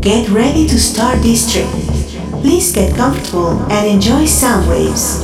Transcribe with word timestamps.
Get 0.00 0.30
ready 0.30 0.66
to 0.66 0.78
start 0.80 1.20
this 1.20 1.52
trip. 1.52 1.68
Please 2.40 2.72
get 2.72 2.96
comfortable 2.96 3.50
and 3.70 3.86
enjoy 3.86 4.24
sound 4.24 4.66
waves. 4.66 5.20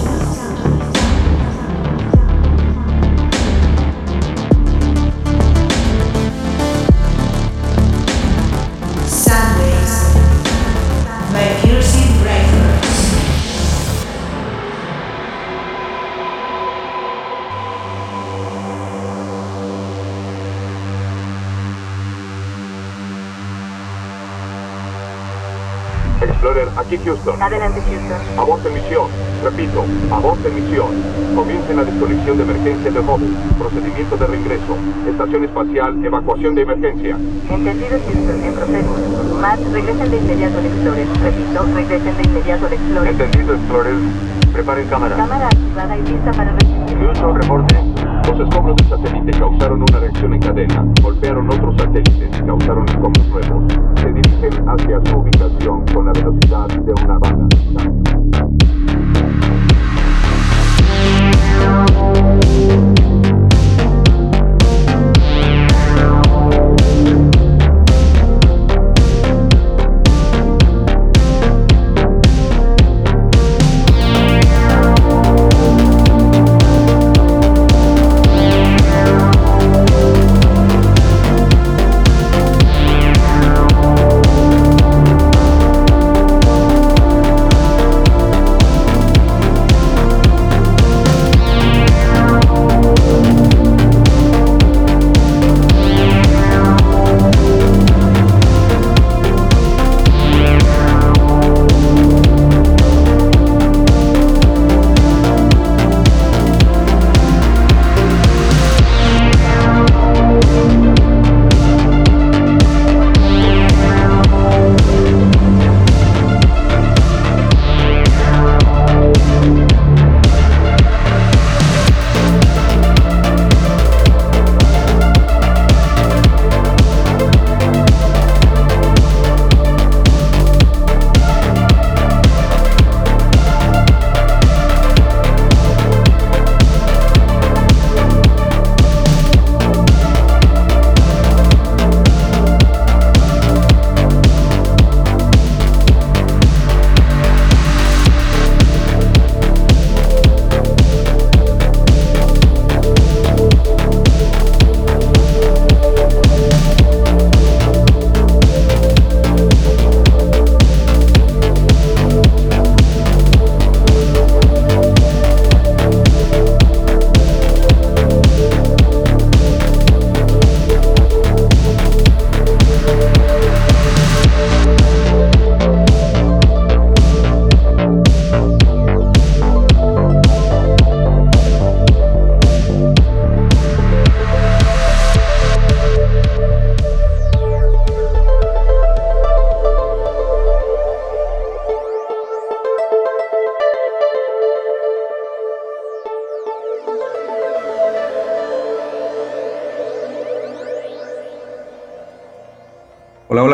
Aquí 26.87 26.99
Houston. 27.05 27.43
Adelante, 27.43 27.81
Houston. 27.83 28.39
A 28.39 28.45
voz 28.45 28.65
en 28.65 28.75
misión. 28.75 29.07
Repito, 29.43 29.85
a 30.11 30.19
voz 30.19 30.39
en 30.45 30.55
misión. 30.55 30.87
Comiencen 31.35 31.77
la 31.77 31.85
desconexión 31.85 32.37
de 32.37 32.43
emergencia 32.45 32.91
de 32.91 33.01
móvil. 33.01 33.37
Procedimiento 33.59 34.17
de 34.17 34.27
reingreso. 34.27 34.77
Estación 35.09 35.45
espacial, 35.45 36.05
evacuación 36.05 36.55
de 36.55 36.63
emergencia. 36.63 37.17
Entendido, 37.51 37.99
Houston. 38.07 38.45
En 38.45 38.55
proceso. 38.55 39.37
Matt, 39.41 39.61
regresen 39.73 40.11
de 40.11 40.17
inmediato 40.17 40.59
al 40.59 40.67
Explorer. 40.67 41.07
Repito, 41.23 41.63
regresen 41.75 42.17
de 42.17 42.23
inmediato 42.23 42.67
al 42.67 42.73
Explorer. 42.73 43.11
Entendido, 43.11 43.55
Explorer. 43.55 43.95
Preparen 44.53 44.89
cámara. 44.89 45.17
Cámara 45.17 45.47
activada 45.47 45.99
y 45.99 46.03
lista 46.03 46.31
para 46.33 46.53
registro. 46.53 46.99
Houston, 46.99 47.35
reporte. 47.35 47.96
Los 48.27 48.41
escombros 48.41 48.77
del 48.77 48.89
satélite 48.89 49.39
causaron 49.39 49.83
una 49.89 50.01
reacción 50.01 50.35
en 50.35 50.41
cadena. 50.41 50.85
Golpearon 51.01 51.49
otros 51.49 51.77
satélites 51.77 52.29
y 52.39 52.43
causaron 52.43 52.85
escombros 52.89 53.29
nuevos. 53.29 53.73
Se 54.01 54.13
dirigen 54.13 54.69
hacia 54.69 55.01
su 55.05 55.17
ubicación 55.17 55.85
con 55.95 56.07
la 56.07 56.13
velocidad 56.13 56.67
de 56.69 56.93
una 57.05 57.19
bala. 57.19 57.49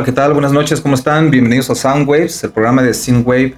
Hola, 0.02 0.06
¿qué 0.06 0.16
tal? 0.16 0.32
Buenas 0.32 0.50
noches, 0.50 0.80
¿cómo 0.80 0.96
están? 0.96 1.30
Bienvenidos 1.30 1.70
a 1.70 1.76
Soundwaves, 1.76 2.42
el 2.42 2.50
programa 2.50 2.82
de 2.82 2.92
Synthwave 2.92 3.54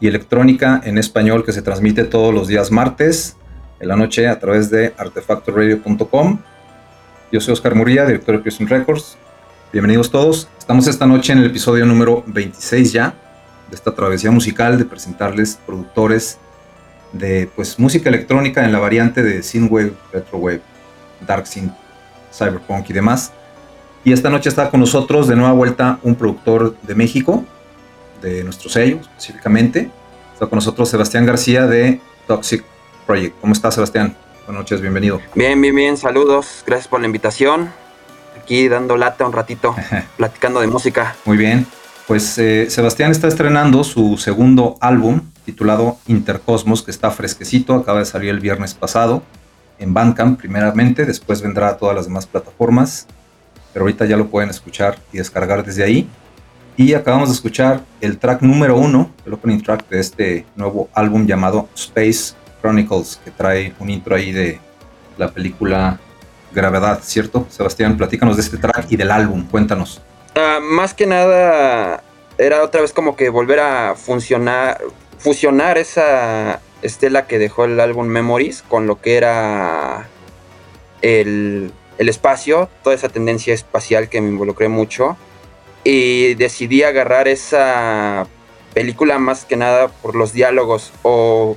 y 0.00 0.06
electrónica 0.06 0.80
en 0.82 0.96
español 0.96 1.44
que 1.44 1.52
se 1.52 1.60
transmite 1.60 2.04
todos 2.04 2.32
los 2.32 2.48
días 2.48 2.70
martes 2.70 3.36
en 3.80 3.88
la 3.88 3.94
noche 3.94 4.26
a 4.26 4.38
través 4.38 4.70
de 4.70 4.94
artefactoradio.com. 4.96 6.38
Yo 7.30 7.38
soy 7.38 7.52
Oscar 7.52 7.74
Muría, 7.74 8.06
director 8.06 8.34
de 8.34 8.42
Pearson 8.42 8.66
Records. 8.66 9.18
Bienvenidos 9.74 10.10
todos. 10.10 10.48
Estamos 10.58 10.86
esta 10.86 11.04
noche 11.04 11.34
en 11.34 11.40
el 11.40 11.46
episodio 11.46 11.84
número 11.84 12.24
26 12.28 12.90
ya 12.90 13.12
de 13.68 13.76
esta 13.76 13.94
travesía 13.94 14.30
musical 14.30 14.78
de 14.78 14.86
presentarles 14.86 15.58
productores 15.66 16.38
de 17.12 17.50
pues 17.54 17.78
música 17.78 18.08
electrónica 18.08 18.64
en 18.64 18.72
la 18.72 18.78
variante 18.78 19.22
de 19.22 19.42
synthwave, 19.42 19.92
retrowave, 20.14 20.62
dark 21.26 21.46
synth, 21.46 21.74
cyberpunk 22.32 22.88
y 22.88 22.94
demás. 22.94 23.34
Y 24.04 24.12
esta 24.12 24.28
noche 24.28 24.50
está 24.50 24.70
con 24.70 24.80
nosotros 24.80 25.28
de 25.28 25.34
nueva 25.34 25.52
vuelta 25.52 25.98
un 26.02 26.14
productor 26.14 26.76
de 26.82 26.94
México, 26.94 27.42
de 28.20 28.44
nuestro 28.44 28.68
sello 28.68 28.98
específicamente. 29.00 29.90
Está 30.34 30.46
con 30.46 30.58
nosotros 30.58 30.90
Sebastián 30.90 31.24
García 31.24 31.66
de 31.66 32.00
Toxic 32.26 32.62
Project. 33.06 33.34
¿Cómo 33.40 33.54
estás, 33.54 33.74
Sebastián? 33.74 34.14
Buenas 34.44 34.60
noches, 34.60 34.82
bienvenido. 34.82 35.22
Bien, 35.34 35.58
bien, 35.58 35.74
bien, 35.74 35.96
saludos. 35.96 36.62
Gracias 36.66 36.86
por 36.86 37.00
la 37.00 37.06
invitación. 37.06 37.70
Aquí 38.38 38.68
dando 38.68 38.98
lata 38.98 39.24
un 39.24 39.32
ratito, 39.32 39.74
platicando 40.18 40.60
de 40.60 40.66
música. 40.66 41.16
Muy 41.24 41.38
bien. 41.38 41.66
Pues 42.06 42.36
eh, 42.36 42.66
Sebastián 42.68 43.10
está 43.10 43.28
estrenando 43.28 43.84
su 43.84 44.18
segundo 44.18 44.76
álbum 44.82 45.22
titulado 45.46 45.96
Intercosmos, 46.06 46.82
que 46.82 46.90
está 46.90 47.10
fresquecito, 47.10 47.74
acaba 47.74 48.00
de 48.00 48.04
salir 48.04 48.28
el 48.28 48.40
viernes 48.40 48.74
pasado 48.74 49.22
en 49.78 49.94
Bandcamp 49.94 50.38
primeramente, 50.38 51.04
después 51.04 51.42
vendrá 51.42 51.68
a 51.68 51.76
todas 51.76 51.96
las 51.96 52.06
demás 52.06 52.26
plataformas, 52.26 53.06
pero 53.74 53.84
ahorita 53.84 54.06
ya 54.06 54.16
lo 54.16 54.28
pueden 54.28 54.48
escuchar 54.48 54.96
y 55.12 55.18
descargar 55.18 55.64
desde 55.64 55.82
ahí. 55.82 56.08
Y 56.76 56.94
acabamos 56.94 57.28
de 57.28 57.34
escuchar 57.34 57.82
el 58.00 58.18
track 58.18 58.40
número 58.40 58.76
uno, 58.76 59.10
el 59.26 59.34
opening 59.34 59.60
track 59.60 59.88
de 59.88 60.00
este 60.00 60.46
nuevo 60.56 60.88
álbum 60.94 61.26
llamado 61.26 61.68
Space 61.74 62.34
Chronicles, 62.60 63.20
que 63.22 63.30
trae 63.32 63.74
un 63.80 63.90
intro 63.90 64.14
ahí 64.14 64.32
de 64.32 64.60
la 65.18 65.30
película 65.30 66.00
Gravedad, 66.52 67.00
¿cierto? 67.02 67.46
Sebastián, 67.50 67.96
platícanos 67.96 68.36
de 68.36 68.42
este 68.42 68.56
track 68.56 68.86
y 68.88 68.96
del 68.96 69.10
álbum, 69.10 69.44
cuéntanos. 69.48 70.00
Uh, 70.36 70.60
más 70.62 70.94
que 70.94 71.06
nada, 71.06 72.02
era 72.38 72.62
otra 72.62 72.80
vez 72.80 72.92
como 72.92 73.16
que 73.16 73.28
volver 73.28 73.58
a 73.58 73.94
funcionar, 73.96 74.80
fusionar 75.18 75.78
esa 75.78 76.60
estela 76.82 77.26
que 77.26 77.38
dejó 77.38 77.64
el 77.64 77.80
álbum 77.80 78.06
Memories 78.06 78.62
con 78.62 78.86
lo 78.86 79.00
que 79.00 79.16
era 79.16 80.06
el, 81.02 81.72
el 81.98 82.08
espacio, 82.08 82.68
toda 82.82 82.94
esa 82.94 83.08
tendencia 83.08 83.54
espacial 83.54 84.08
que 84.08 84.20
me 84.20 84.28
involucré 84.28 84.68
mucho. 84.68 85.16
Y 85.84 86.34
decidí 86.34 86.82
agarrar 86.82 87.28
esa 87.28 88.26
película 88.72 89.18
más 89.18 89.44
que 89.44 89.56
nada 89.56 89.88
por 89.88 90.16
los 90.16 90.32
diálogos 90.32 90.92
o 91.02 91.56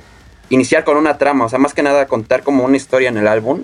iniciar 0.50 0.84
con 0.84 0.96
una 0.96 1.18
trama, 1.18 1.46
o 1.46 1.48
sea, 1.48 1.58
más 1.58 1.74
que 1.74 1.82
nada 1.82 2.06
contar 2.06 2.42
como 2.42 2.64
una 2.64 2.76
historia 2.76 3.08
en 3.08 3.16
el 3.16 3.26
álbum, 3.26 3.62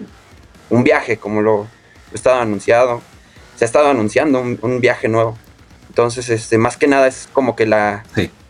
un 0.71 0.85
viaje, 0.85 1.17
como 1.17 1.41
lo, 1.41 1.67
he 2.13 2.17
estado 2.17 2.41
anunciado, 2.41 3.01
se 3.57 3.65
ha 3.65 3.67
estado 3.67 3.89
anunciando 3.89 4.41
un, 4.41 4.81
viaje 4.81 5.09
nuevo. 5.09 5.39
Entonces, 5.89 6.29
este, 6.29 6.59
más 6.59 6.77
que 6.77 6.89
nada 6.89 7.07
es 7.07 7.29
como 7.33 7.55
que 7.55 7.67
la, 7.67 8.05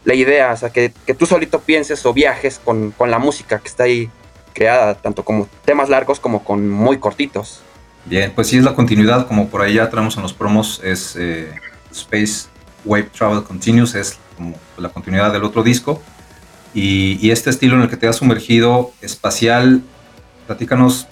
la 0.05 0.15
idea, 0.15 0.53
o 0.53 0.56
sea, 0.56 0.70
que, 0.70 0.91
tú 1.19 1.27
solito 1.27 1.61
pienses 1.61 2.05
o 2.06 2.15
viajes 2.15 2.61
con, 2.65 2.93
con, 2.93 3.11
la 3.11 3.19
música 3.19 3.59
que 3.59 3.69
está 3.69 3.85
ahí 3.85 4.11
creada, 4.55 4.94
tanto 4.94 5.25
como 5.25 5.49
temas 5.65 5.88
largos 5.88 6.20
como 6.20 6.44
con 6.44 6.70
muy 6.70 6.99
cortitos. 6.99 7.62
Bien, 8.06 8.33
pues 8.35 8.49
sí 8.49 8.59
es 8.59 8.65
la 8.65 8.75
continuidad, 8.75 9.27
como 9.27 9.49
por 9.49 9.62
ahí 9.62 9.75
ya 9.75 9.89
traemos 9.89 10.17
en 10.17 10.23
los 10.23 10.35
promos, 10.35 10.81
es 10.85 11.17
eh, 11.17 11.51
Space 11.91 12.49
Wave 12.85 13.09
Travel 13.17 13.43
Continues, 13.43 13.95
es 13.95 14.19
como 14.37 14.56
la 14.77 14.91
continuidad 14.91 15.33
del 15.33 15.45
otro 15.45 15.62
disco. 15.62 16.03
Y, 16.75 17.31
este 17.31 17.51
estilo 17.51 17.77
en 17.77 17.83
el 17.83 17.89
que 17.89 17.97
te 17.97 18.06
has 18.09 18.17
sumergido 18.17 18.93
espacial, 19.01 19.83
platícanos 20.47 21.06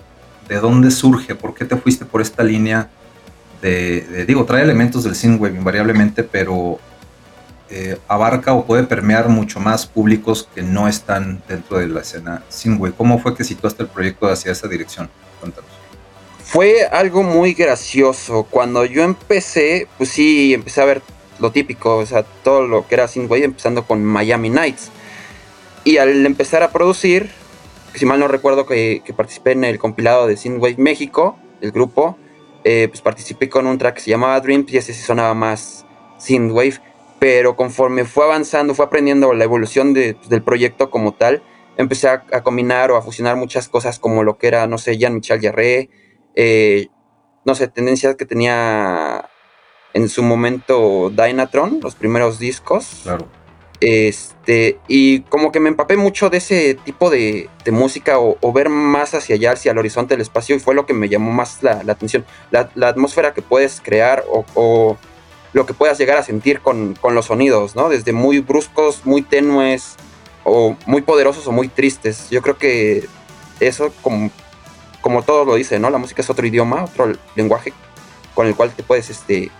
de 0.48 0.56
dónde 0.56 0.90
surge, 0.90 1.34
por 1.34 1.54
qué 1.54 1.64
te 1.64 1.76
fuiste 1.76 2.04
por 2.04 2.20
esta 2.20 2.42
línea 2.42 2.90
de, 3.62 4.24
digo, 4.26 4.44
trae 4.44 4.62
elementos 4.62 5.04
del 5.04 5.14
synthwave 5.14 5.56
invariablemente, 5.56 6.24
pero 6.24 6.78
eh, 7.70 7.96
abarca 8.08 8.52
o 8.52 8.66
puede 8.66 8.82
permear 8.82 9.28
mucho 9.28 9.60
más 9.60 9.86
públicos 9.86 10.48
que 10.54 10.62
no 10.62 10.88
están 10.88 11.42
dentro 11.48 11.78
de 11.78 11.86
la 11.86 12.00
escena 12.00 12.42
synthwave. 12.48 12.92
¿Cómo 12.92 13.18
fue 13.20 13.34
que 13.36 13.44
situaste 13.44 13.84
el 13.84 13.88
proyecto 13.88 14.28
hacia 14.28 14.52
esa 14.52 14.68
dirección? 14.68 15.08
Cuéntanos. 15.40 15.71
Fue 16.52 16.84
algo 16.84 17.22
muy 17.22 17.54
gracioso. 17.54 18.46
Cuando 18.50 18.84
yo 18.84 19.02
empecé, 19.02 19.88
pues 19.96 20.10
sí, 20.10 20.52
empecé 20.52 20.82
a 20.82 20.84
ver 20.84 21.00
lo 21.38 21.50
típico, 21.50 21.96
o 21.96 22.04
sea, 22.04 22.24
todo 22.24 22.66
lo 22.66 22.86
que 22.86 22.94
era 22.94 23.08
synthwave, 23.08 23.44
empezando 23.44 23.86
con 23.86 24.04
Miami 24.04 24.50
Nights 24.50 24.90
y 25.82 25.96
al 25.96 26.26
empezar 26.26 26.62
a 26.62 26.70
producir, 26.70 27.30
si 27.94 28.04
mal 28.04 28.20
no 28.20 28.28
recuerdo 28.28 28.66
que, 28.66 29.02
participé 29.16 29.52
en 29.52 29.64
el 29.64 29.78
compilado 29.78 30.26
de 30.26 30.36
Synthwave 30.36 30.76
México, 30.76 31.38
el 31.62 31.72
grupo, 31.72 32.18
eh, 32.64 32.86
pues 32.90 33.00
participé 33.00 33.48
con 33.48 33.66
un 33.66 33.78
track 33.78 33.94
que 33.94 34.00
se 34.02 34.10
llamaba 34.10 34.38
Dreams 34.38 34.70
y 34.74 34.76
ese 34.76 34.92
sí 34.92 35.00
sonaba 35.00 35.32
más 35.32 35.86
Synthwave. 36.18 36.80
Pero 37.18 37.56
conforme 37.56 38.04
fue 38.04 38.26
avanzando, 38.26 38.74
fue 38.74 38.84
aprendiendo 38.84 39.32
la 39.32 39.44
evolución 39.44 39.94
pues, 39.94 40.28
del 40.28 40.42
proyecto 40.42 40.90
como 40.90 41.14
tal, 41.14 41.42
empecé 41.78 42.08
a, 42.08 42.42
combinar 42.42 42.90
o 42.90 42.96
a 42.98 43.00
fusionar 43.00 43.36
muchas 43.36 43.70
cosas 43.70 43.98
como 43.98 44.22
lo 44.22 44.36
que 44.36 44.48
era, 44.48 44.66
no 44.66 44.76
sé, 44.76 44.98
Jean-Michel 44.98 45.40
Jarre, 45.40 45.88
eh, 46.34 46.88
no 47.44 47.54
sé, 47.54 47.68
tendencias 47.68 48.16
que 48.16 48.24
tenía 48.24 49.28
en 49.94 50.08
su 50.08 50.22
momento 50.22 51.10
Dynatron, 51.10 51.80
los 51.82 51.94
primeros 51.94 52.38
discos. 52.38 53.00
Claro 53.02 53.28
este, 53.82 54.78
y 54.86 55.22
como 55.22 55.50
que 55.50 55.58
me 55.58 55.68
empapé 55.68 55.96
mucho 55.96 56.30
de 56.30 56.36
ese 56.36 56.74
tipo 56.84 57.10
de, 57.10 57.50
música 57.72 58.20
o, 58.20 58.52
ver 58.52 58.68
más 58.68 59.12
hacia 59.12 59.34
allá, 59.34 59.52
hacia 59.52 59.72
el 59.72 59.78
horizonte 59.78 60.14
del 60.14 60.20
espacio, 60.20 60.54
y 60.54 60.60
fue 60.60 60.76
lo 60.76 60.86
que 60.86 60.94
me 60.94 61.08
llamó 61.08 61.32
más 61.32 61.64
la, 61.64 61.82
atención. 61.88 62.24
La, 62.52 62.70
atmósfera 62.86 63.34
que 63.34 63.42
puedes 63.42 63.80
crear 63.80 64.24
o, 64.28 64.96
lo 65.52 65.66
que 65.66 65.74
puedas 65.74 65.98
llegar 65.98 66.16
a 66.16 66.22
sentir 66.22 66.60
con, 66.60 66.96
los 67.02 67.26
sonidos, 67.26 67.74
¿no? 67.74 67.88
Desde 67.88 68.12
muy 68.12 68.38
bruscos, 68.38 69.04
muy 69.04 69.22
tenues, 69.22 69.96
o 70.44 70.76
muy 70.86 71.02
poderosos 71.02 71.48
o 71.48 71.52
muy 71.52 71.66
tristes. 71.66 72.30
Yo 72.30 72.40
creo 72.40 72.58
que 72.58 73.08
eso, 73.58 73.92
como, 74.00 74.30
como 75.02 75.22
todos 75.22 75.46
lo 75.46 75.56
dicen, 75.56 75.82
¿no? 75.82 75.90
La 75.90 75.98
música 75.98 76.22
es 76.22 76.30
otro 76.30 76.46
idioma, 76.46 76.84
otro 76.84 77.12
lenguaje 77.36 77.74
con 78.34 78.46
el 78.46 78.54
cual 78.54 78.70
te 78.70 78.82
puedes 78.82 79.10
este, 79.10 79.50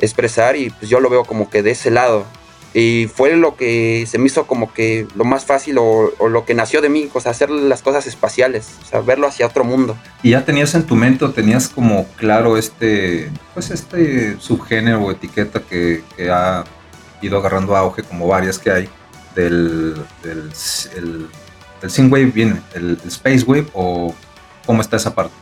expresar, 0.00 0.56
y 0.56 0.70
pues 0.70 0.90
yo 0.90 0.98
lo 0.98 1.08
veo 1.08 1.24
como 1.24 1.48
que 1.48 1.62
de 1.62 1.70
ese 1.70 1.92
lado 1.92 2.26
y 2.74 3.06
fue 3.14 3.36
lo 3.36 3.56
que 3.56 4.06
se 4.06 4.18
me 4.18 4.26
hizo 4.26 4.46
como 4.46 4.72
que 4.72 5.06
lo 5.14 5.24
más 5.24 5.44
fácil 5.44 5.76
o, 5.78 6.12
lo 6.28 6.44
que 6.46 6.54
nació 6.54 6.80
de 6.80 6.88
mí, 6.88 7.08
o 7.12 7.18
hacer 7.28 7.50
las 7.50 7.82
cosas 7.82 8.06
espaciales, 8.06 8.70
o 8.92 9.02
verlo 9.02 9.26
hacia 9.26 9.46
otro 9.46 9.64
mundo. 9.64 9.96
¿Y 10.22 10.30
ya 10.30 10.44
tenías 10.44 10.74
en 10.74 10.84
tu 10.84 10.96
mente, 10.96 11.28
tenías 11.28 11.68
como 11.68 12.06
claro 12.16 12.56
este, 12.56 13.30
pues 13.52 13.70
este 13.70 14.38
subgénero 14.38 15.02
o 15.02 15.10
etiqueta 15.10 15.60
que, 15.60 16.02
ha 16.30 16.64
ido 17.20 17.38
agarrando 17.38 17.76
auge, 17.76 18.02
como 18.02 18.26
varias 18.26 18.58
que 18.58 18.70
hay, 18.70 18.88
del, 19.34 19.94
del 20.22 20.50
el, 21.82 21.90
Synthwave, 21.90 22.26
bien, 22.26 22.62
el, 22.74 22.98
el 23.02 23.08
Space 23.08 23.44
Wave, 23.44 23.66
o 23.74 24.14
cómo 24.66 24.82
está 24.82 24.96
esa 24.96 25.14
parte? 25.14 25.34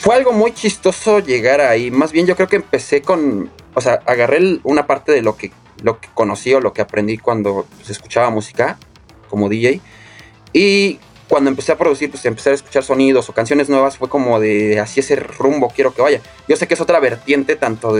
Fue 0.00 0.14
algo 0.14 0.32
muy 0.32 0.52
chistoso 0.52 1.20
llegar 1.20 1.60
ahí, 1.60 1.90
más 1.90 2.12
bien 2.12 2.26
yo 2.26 2.36
creo 2.36 2.48
que 2.48 2.56
empecé 2.56 3.02
con, 3.02 3.50
o 3.74 3.80
sea, 3.80 4.00
agarré 4.06 4.60
una 4.64 4.86
parte 4.86 5.12
de 5.12 5.22
lo 5.22 5.36
que 5.36 5.52
lo 5.82 6.00
que 6.00 6.08
conocí 6.14 6.52
o 6.54 6.60
lo 6.60 6.72
que 6.72 6.82
aprendí 6.82 7.18
cuando 7.18 7.66
pues, 7.76 7.90
escuchaba 7.90 8.30
música 8.30 8.78
como 9.28 9.48
DJ. 9.48 9.80
Y 10.52 10.98
cuando 11.28 11.50
empecé 11.50 11.72
a 11.72 11.78
producir, 11.78 12.10
pues 12.10 12.24
empecé 12.24 12.50
a 12.50 12.54
escuchar 12.54 12.82
sonidos 12.84 13.28
o 13.28 13.32
canciones 13.32 13.68
nuevas, 13.68 13.98
fue 13.98 14.08
como 14.08 14.40
de 14.40 14.80
así 14.80 15.00
ese 15.00 15.16
rumbo 15.16 15.68
quiero 15.68 15.94
que 15.94 16.02
vaya. 16.02 16.20
Yo 16.48 16.56
sé 16.56 16.66
que 16.66 16.74
es 16.74 16.80
otra 16.80 17.00
vertiente 17.00 17.56
tanto 17.56 17.94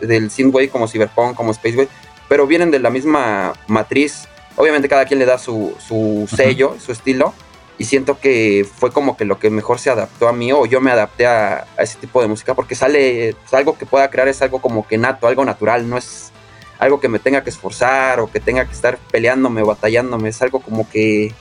del 0.00 0.30
synthwave 0.30 0.68
como 0.68 0.88
cyberpunk 0.88 1.36
como 1.36 1.54
spacewave, 1.54 1.88
pero 2.28 2.46
vienen 2.46 2.70
de 2.70 2.80
la 2.80 2.90
misma 2.90 3.52
matriz. 3.68 4.28
Obviamente 4.56 4.88
cada 4.88 5.04
quien 5.04 5.18
le 5.18 5.26
da 5.26 5.38
su, 5.38 5.74
su 5.86 6.28
sello, 6.34 6.76
su 6.84 6.92
estilo, 6.92 7.34
y 7.82 7.84
siento 7.84 8.20
que 8.20 8.64
fue 8.76 8.92
como 8.92 9.16
que 9.16 9.24
lo 9.24 9.40
que 9.40 9.50
mejor 9.50 9.80
se 9.80 9.90
adaptó 9.90 10.28
a 10.28 10.32
mí 10.32 10.52
o 10.52 10.66
yo 10.66 10.80
me 10.80 10.92
adapté 10.92 11.26
a, 11.26 11.66
ese 11.78 11.98
tipo 11.98 12.22
de 12.22 12.28
música 12.28 12.54
porque 12.54 12.76
sale 12.76 13.34
algo 13.50 13.76
que 13.76 13.86
pueda 13.86 14.08
crear 14.08 14.28
es 14.28 14.40
algo 14.40 14.62
como 14.62 14.86
que 14.86 14.98
nato, 14.98 15.26
algo 15.26 15.44
natural, 15.44 15.90
no 15.90 15.98
es 15.98 16.30
algo 16.78 17.00
que 17.00 17.08
me 17.08 17.18
tenga 17.18 17.42
que 17.42 17.50
esforzar 17.50 18.20
o 18.20 18.30
que 18.30 18.38
tenga 18.38 18.66
que 18.66 18.72
estar 18.72 18.98
peleándome 19.10 19.62
o 19.62 19.66
batallándome. 19.66 20.28
Es 20.28 20.40
algo 20.42 20.60
como 20.60 20.88
que 20.88 21.34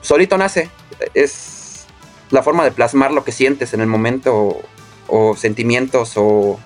solito 0.00 0.38
nace. 0.38 0.70
Es 1.12 1.84
la 2.30 2.42
forma 2.42 2.64
de 2.64 2.70
plasmar 2.70 3.12
lo 3.12 3.22
que 3.22 3.32
sientes 3.32 3.74
en 3.74 3.82
el 3.82 3.88
momento 3.88 4.62
o, 5.06 5.36
sentimientos 5.36 6.14
o 6.16 6.58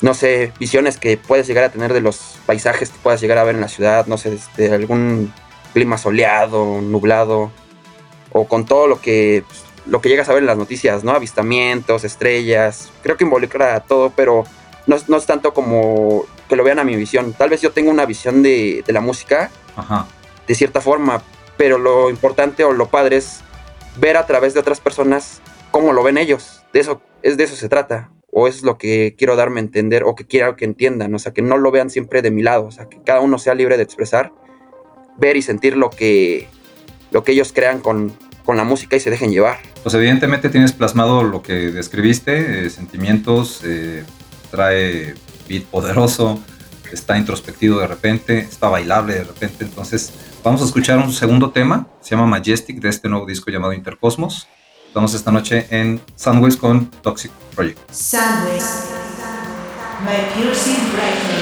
no 0.00 0.14
sé, 0.14 0.52
visiones 0.60 0.96
que 0.96 1.16
puedes 1.16 1.48
llegar 1.48 1.64
a 1.64 1.72
tener 1.72 1.92
de 1.92 2.02
los 2.02 2.38
paisajes 2.46 2.90
que 2.90 2.98
puedas 3.02 3.20
llegar 3.20 3.38
a 3.38 3.42
ver 3.42 3.56
en 3.56 3.62
la 3.62 3.68
ciudad, 3.68 4.06
no 4.06 4.16
sé, 4.16 4.38
de 4.56 4.72
algún 4.72 5.32
clima 5.78 5.96
soleado, 5.96 6.80
nublado, 6.80 7.52
o 8.32 8.48
con 8.48 8.66
todo 8.66 8.88
lo 8.88 9.00
que, 9.00 9.44
lo 9.86 10.00
que 10.00 10.08
llegas 10.08 10.28
a 10.28 10.32
ver 10.32 10.42
en 10.42 10.48
las 10.48 10.58
noticias, 10.58 11.04
¿no? 11.04 11.12
Avistamientos, 11.12 12.02
estrellas, 12.02 12.90
creo 13.04 13.16
que 13.16 13.22
involucra 13.22 13.78
todo, 13.78 14.10
pero 14.10 14.42
no, 14.88 14.96
no 15.06 15.16
es 15.16 15.26
tanto 15.26 15.54
como 15.54 16.24
que 16.48 16.56
lo 16.56 16.64
vean 16.64 16.80
a 16.80 16.84
mi 16.84 16.96
visión. 16.96 17.32
Tal 17.32 17.50
vez 17.50 17.60
yo 17.60 17.70
tengo 17.70 17.92
una 17.92 18.06
visión 18.06 18.42
de, 18.42 18.82
la 18.88 19.00
música 19.00 19.52
de 20.48 20.54
cierta 20.56 20.80
forma, 20.80 21.22
pero 21.56 21.78
lo 21.78 22.10
importante 22.10 22.64
o 22.64 22.72
lo 22.72 22.88
padre 22.88 23.18
es 23.18 23.42
ver 24.00 24.16
a 24.16 24.26
través 24.26 24.54
de 24.54 24.60
otras 24.60 24.80
personas 24.80 25.40
cómo 25.70 25.92
lo 25.92 26.02
ven 26.02 26.18
ellos. 26.18 26.64
De 26.72 26.80
eso, 26.80 27.00
es 27.22 27.36
de 27.36 27.44
eso 27.44 27.54
se 27.54 27.68
trata. 27.68 28.10
O 28.32 28.48
es 28.48 28.64
lo 28.64 28.78
que 28.78 29.14
quiero 29.16 29.36
darme 29.36 29.60
a 29.60 29.62
entender 29.62 30.02
o 30.02 30.16
que 30.16 30.26
quiero 30.26 30.56
que 30.56 30.64
entiendan. 30.64 31.14
O 31.14 31.20
sea, 31.20 31.32
que 31.32 31.40
no 31.40 31.56
lo 31.56 31.70
vean 31.70 31.88
siempre 31.88 32.20
de 32.20 32.32
mi 32.32 32.42
lado. 32.42 32.66
O 32.66 32.72
sea, 32.72 32.88
que 32.88 33.00
cada 33.00 33.20
uno 33.20 33.38
sea 33.38 33.54
libre 33.54 33.76
de 33.76 33.84
expresar, 33.84 34.32
ver 35.18 35.36
y 35.36 35.42
sentir 35.42 35.76
lo 35.76 35.90
que, 35.90 36.48
lo 37.10 37.24
que 37.24 37.32
ellos 37.32 37.52
crean 37.52 37.80
con, 37.80 38.16
la 38.46 38.64
música 38.64 38.96
y 38.96 39.00
se 39.00 39.10
dejen 39.10 39.30
llevar. 39.30 39.58
Pues 39.82 39.94
evidentemente 39.94 40.48
tienes 40.48 40.72
plasmado 40.72 41.22
lo 41.22 41.42
que 41.42 41.70
describiste, 41.70 42.64
eh, 42.64 42.70
sentimientos, 42.70 43.60
eh, 43.62 44.04
trae 44.50 45.14
beat 45.46 45.64
poderoso, 45.64 46.40
está 46.90 47.18
introspectivo 47.18 47.78
de 47.78 47.86
repente, 47.86 48.38
está 48.38 48.70
bailable 48.70 49.12
de 49.12 49.24
repente. 49.24 49.64
Entonces, 49.64 50.14
vamos 50.42 50.62
a 50.62 50.64
escuchar 50.64 50.96
un 50.96 51.12
segundo 51.12 51.50
tema, 51.50 51.88
se 52.00 52.16
llama 52.16 52.26
Majestic, 52.26 52.80
de 52.80 52.88
este 52.88 53.10
nuevo 53.10 53.26
disco 53.26 53.50
llamado 53.50 53.74
Intercosmos. 53.74 54.48
Estamos 54.86 55.12
esta 55.12 55.30
noche 55.30 55.66
en 55.68 56.00
Soundways 56.16 56.56
con 56.56 56.86
Toxic 57.02 57.30
Project. 57.54 57.78
Soundways, 57.90 58.86
my 60.00 61.37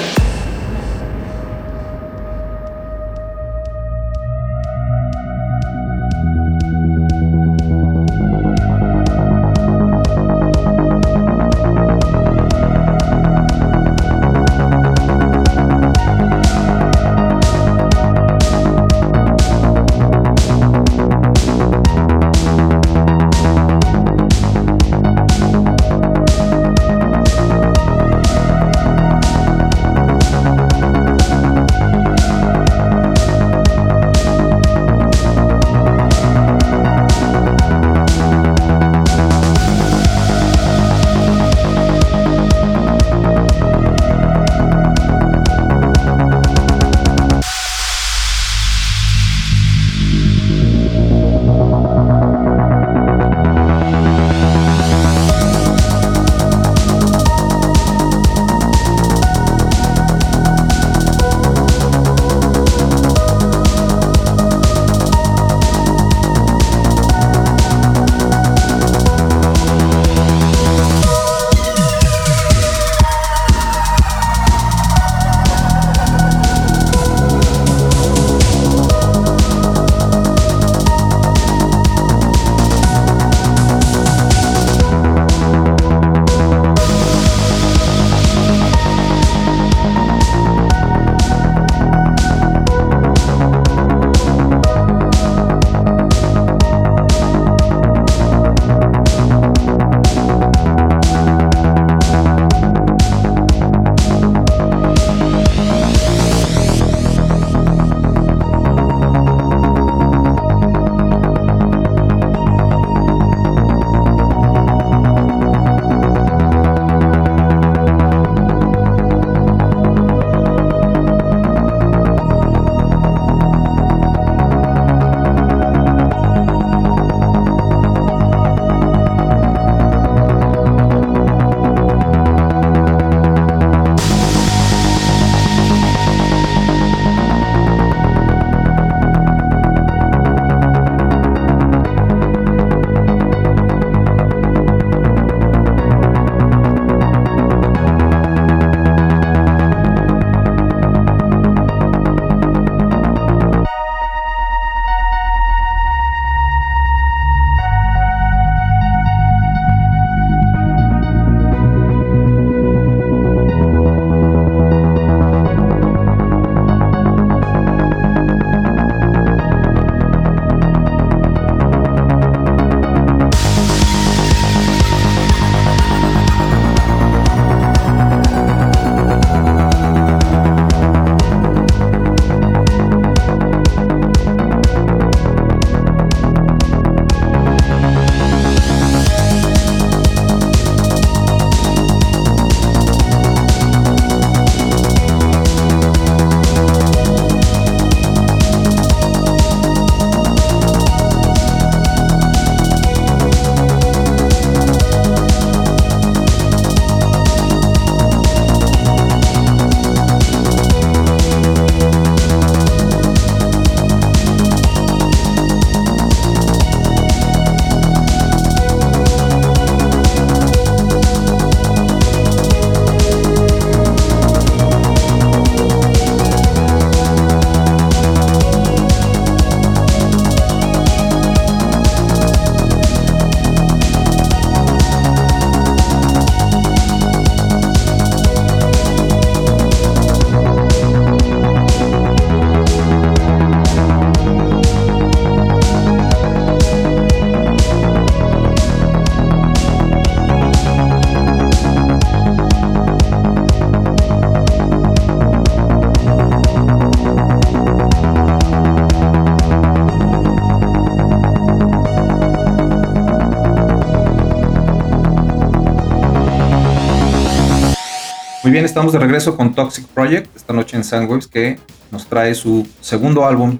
bien, 268.57 268.65
estamos 268.65 268.95
de 268.95 268.99
regreso 268.99 269.37
con 269.37 269.55
Toxic 269.55 269.87
Project 269.89 270.35
esta 270.35 270.55
noche 270.55 270.79
en 270.79 270.85
Sandwaves 270.85 271.27
que 271.27 271.59
nos 271.91 272.07
trae 272.07 272.35
su 272.35 272.67
segundo 272.81 273.27
álbum 273.27 273.59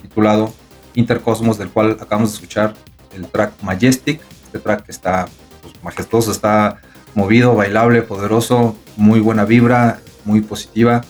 titulado 0.00 0.54
Intercosmos, 0.94 1.58
del 1.58 1.68
cual 1.68 1.96
acabamos 2.00 2.30
de 2.30 2.34
escuchar 2.36 2.74
el 3.12 3.26
track 3.26 3.60
Majestic. 3.60 4.20
Este 4.44 4.60
track 4.60 4.88
está 4.88 5.26
pues, 5.62 5.74
majestuoso, 5.82 6.30
está 6.30 6.78
movido, 7.12 7.56
bailable, 7.56 8.02
poderoso, 8.02 8.76
muy 8.96 9.18
buena 9.18 9.44
vibra, 9.44 9.98
muy 10.24 10.42
positiva. 10.42 11.02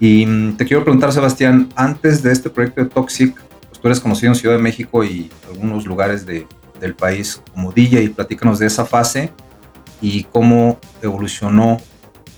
Y 0.00 0.26
mm, 0.26 0.56
te 0.56 0.64
quiero 0.64 0.82
preguntar, 0.82 1.12
Sebastián, 1.12 1.68
antes 1.76 2.24
de 2.24 2.32
este 2.32 2.50
proyecto 2.50 2.82
de 2.82 2.90
Toxic, 2.90 3.40
pues 3.68 3.80
tú 3.80 3.86
eres 3.86 4.00
conocido 4.00 4.32
en 4.32 4.34
Ciudad 4.34 4.56
de 4.56 4.62
México 4.62 5.04
y 5.04 5.30
algunos 5.48 5.86
lugares 5.86 6.26
de, 6.26 6.48
del 6.80 6.96
país 6.96 7.40
como 7.52 7.70
DJ. 7.70 8.10
Platícanos 8.10 8.58
de 8.58 8.66
esa 8.66 8.84
fase 8.84 9.30
y 10.00 10.24
cómo 10.24 10.80
evolucionó 11.02 11.78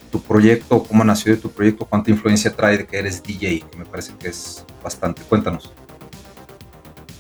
tu 0.07 0.21
proyecto, 0.21 0.83
cómo 0.85 1.05
nació 1.05 1.35
de 1.35 1.41
tu 1.41 1.51
proyecto, 1.51 1.85
cuánta 1.85 2.11
influencia 2.11 2.55
trae 2.55 2.79
de 2.79 2.87
que 2.87 2.99
eres 2.99 3.23
DJ, 3.23 3.65
que 3.71 3.77
me 3.77 3.85
parece 3.85 4.13
que 4.19 4.29
es 4.29 4.65
bastante. 4.83 5.23
Cuéntanos. 5.23 5.73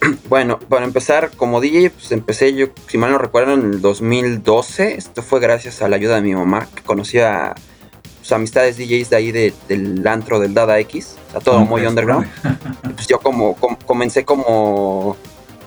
Bueno, 0.28 0.58
para 0.58 0.84
empezar, 0.84 1.30
como 1.36 1.60
DJ, 1.60 1.90
pues 1.90 2.12
empecé 2.12 2.54
yo, 2.54 2.66
si 2.88 2.98
mal 2.98 3.10
no 3.10 3.18
recuerdo, 3.18 3.54
en 3.54 3.62
el 3.62 3.80
2012. 3.80 4.94
Esto 4.94 5.22
fue 5.22 5.40
gracias 5.40 5.82
a 5.82 5.88
la 5.88 5.96
ayuda 5.96 6.16
de 6.16 6.22
mi 6.22 6.34
mamá, 6.34 6.68
que 6.74 6.82
conocía 6.82 7.54
sus 8.22 8.32
amistades 8.32 8.76
DJs 8.76 9.10
de 9.10 9.16
ahí 9.16 9.32
del 9.32 10.06
antro 10.06 10.40
del 10.40 10.52
Dada 10.54 10.78
X. 10.80 11.16
O 11.28 11.30
sea, 11.32 11.40
todo 11.40 11.60
muy 11.60 11.86
underground. 11.86 12.28
pues 12.94 13.06
yo 13.06 13.20
como, 13.20 13.56
comencé 13.86 14.24
como, 14.24 15.16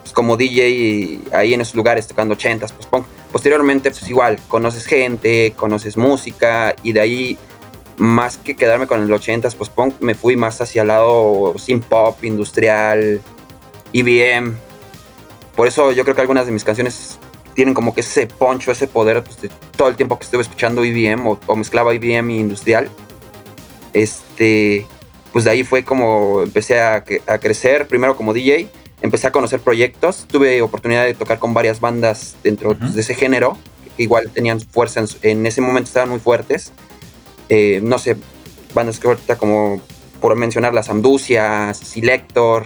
pues 0.10 0.16
como 0.16 0.38
DJ 0.38 1.20
ahí 1.34 1.54
en 1.54 1.62
esos 1.62 1.76
lugares 1.76 2.08
tocando 2.08 2.34
ochentas, 2.34 2.74
pues 2.74 2.88
punk. 2.88 3.06
Posteriormente, 3.32 3.92
pues 3.92 4.10
igual, 4.10 4.40
conoces 4.48 4.88
gente, 4.88 5.54
conoces 5.56 5.98
música 5.98 6.76
y 6.82 6.94
de 6.94 7.00
ahí, 7.00 7.38
más 7.98 8.38
que 8.38 8.56
quedarme 8.56 8.88
con 8.88 9.04
el 9.04 9.10
80s 9.10 9.54
pues 9.56 9.70
punk, 9.70 10.00
me 10.00 10.16
fui 10.16 10.36
más 10.36 10.62
hacia 10.62 10.82
el 10.82 10.88
lado 10.88 11.54
sin 11.60 11.82
pop, 11.82 12.24
industrial, 12.24 13.22
IBM. 13.92 14.56
Por 15.56 15.68
eso 15.68 15.92
yo 15.92 16.04
creo 16.04 16.16
que 16.16 16.22
algunas 16.22 16.48
de 16.48 16.54
mis 16.54 16.64
canciones 16.64 17.20
tienen 17.54 17.76
como 17.76 17.94
que 17.94 18.02
ese 18.02 18.26
poncho, 18.26 18.72
ese 18.72 18.88
poder 18.88 19.24
pues, 19.24 19.40
de 19.42 19.52
todo 19.78 19.90
el 19.90 19.96
tiempo 19.96 20.18
que 20.18 20.26
estuve 20.26 20.42
escuchando 20.42 20.84
IBM 20.84 21.38
o, 21.46 21.56
mezclaba 21.56 21.94
IBM 21.94 22.32
y 22.32 22.40
industrial. 22.40 22.90
Este, 23.94 24.88
pues 25.32 25.46
de 25.46 25.52
ahí 25.52 25.64
fue 25.64 25.84
como 25.84 26.42
empecé 26.42 26.82
a, 26.82 27.04
crecer, 27.04 27.88
primero 27.88 28.16
como 28.16 28.34
DJ, 28.34 28.70
empecé 29.02 29.28
a 29.28 29.32
conocer 29.32 29.60
proyectos, 29.60 30.26
tuve 30.28 30.62
oportunidad 30.62 31.06
de 31.06 31.14
tocar 31.14 31.40
con 31.40 31.54
varias 31.54 31.80
bandas 31.80 32.36
dentro 32.44 32.78
pues, 32.78 32.96
de 32.96 33.02
ese 33.02 33.16
género, 33.16 33.58
que 33.96 34.04
igual 34.04 34.30
tenían 34.32 34.60
fuerza, 34.60 35.04
en, 35.22 35.46
ese 35.46 35.62
momento 35.62 35.88
estaban 35.88 36.10
muy 36.10 36.20
fuertes. 36.20 36.72
Eh, 37.50 37.80
no 37.82 37.98
sé, 37.98 38.16
bandas 38.74 39.00
que 39.00 39.08
ahorita 39.08 39.38
como 39.38 39.82
por 40.20 40.36
mencionar 40.36 40.74
las 40.74 40.90
Amducia, 40.90 41.74
Selector, 41.74 42.66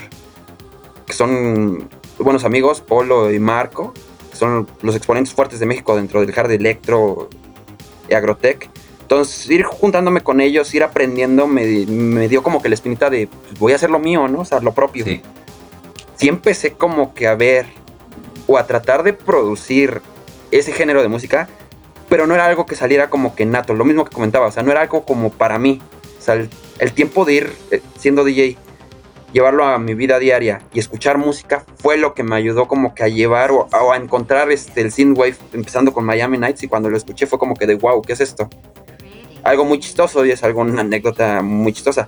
que 1.05 1.13
son 1.13 1.89
buenos 2.19 2.43
amigos, 2.43 2.81
Polo 2.81 3.31
y 3.31 3.39
Marco, 3.39 3.93
que 4.31 4.37
son 4.37 4.67
los 4.81 4.95
exponentes 4.95 5.33
fuertes 5.33 5.59
de 5.59 5.65
México 5.65 5.95
dentro 5.95 6.21
del 6.21 6.37
hard 6.37 6.51
electro 6.51 7.29
y 8.09 8.13
agrotech. 8.13 8.69
Entonces, 9.01 9.49
ir 9.49 9.63
juntándome 9.63 10.21
con 10.21 10.41
ellos, 10.41 10.73
ir 10.73 10.83
aprendiendo, 10.83 11.45
me, 11.45 11.67
dio 12.27 12.41
como 12.41 12.61
que 12.61 12.69
la 12.69 12.75
espinita 12.75 13.09
de 13.09 13.27
pues, 13.27 13.59
voy 13.59 13.73
a 13.73 13.75
hacer 13.75 13.91
lo 13.91 13.99
mío, 13.99 14.27
¿no? 14.27 14.39
O 14.39 14.45
sea, 14.45 14.59
lo 14.59 14.73
propio. 14.73 15.05
Sí. 15.05 15.21
Sí 16.15 16.27
empecé 16.27 16.73
como 16.73 17.13
que 17.13 17.27
a 17.27 17.35
ver 17.35 17.65
o 18.47 18.57
a 18.57 18.67
tratar 18.67 19.03
de 19.03 19.13
producir 19.13 20.01
ese 20.51 20.71
género 20.71 21.01
de 21.01 21.07
música, 21.07 21.47
pero 22.09 22.27
no 22.27 22.35
era 22.35 22.45
algo 22.45 22.65
que 22.65 22.75
saliera 22.75 23.09
como 23.09 23.35
que 23.35 23.45
nato, 23.45 23.73
lo 23.73 23.85
mismo 23.85 24.05
que 24.05 24.13
comentaba, 24.13 24.47
o 24.47 24.51
sea, 24.51 24.63
no 24.63 24.71
era 24.71 24.81
algo 24.81 25.05
como 25.05 25.31
para 25.31 25.57
mí. 25.57 25.81
O 26.19 26.21
sea, 26.21 26.35
el 26.79 26.93
tiempo 26.93 27.25
de 27.25 27.33
ir 27.33 27.53
eh, 27.71 27.81
siendo 27.97 28.23
DJ 28.23 28.57
llevarlo 29.33 29.65
a 29.65 29.79
mi 29.79 29.95
vida 29.95 30.19
diaria 30.19 30.61
y 30.73 30.79
escuchar 30.79 31.17
música 31.17 31.65
fue 31.77 31.97
lo 31.97 32.13
que 32.13 32.23
me 32.23 32.35
ayudó 32.35 32.67
como 32.67 32.93
que 32.93 33.03
a 33.03 33.07
llevar 33.07 33.51
o, 33.51 33.67
a 33.71 33.97
encontrar 33.97 34.51
este, 34.51 34.81
el 34.81 34.91
synthwave 34.91 35.35
empezando 35.51 35.91
con 35.91 36.05
Miami 36.05 36.37
Nights 36.37 36.63
y 36.63 36.67
cuando 36.67 36.89
lo 36.89 36.95
escuché 36.95 37.25
fue 37.25 37.39
como 37.39 37.55
que 37.55 37.65
de 37.65 37.75
wow, 37.75 38.01
¿qué 38.03 38.13
es 38.13 38.21
esto? 38.21 38.47
Algo 39.43 39.65
muy 39.65 39.79
chistoso 39.79 40.23
y 40.25 40.31
es 40.31 40.43
algo, 40.43 40.61
una 40.61 40.81
anécdota 40.81 41.41
muy 41.41 41.73
chistosa. 41.73 42.07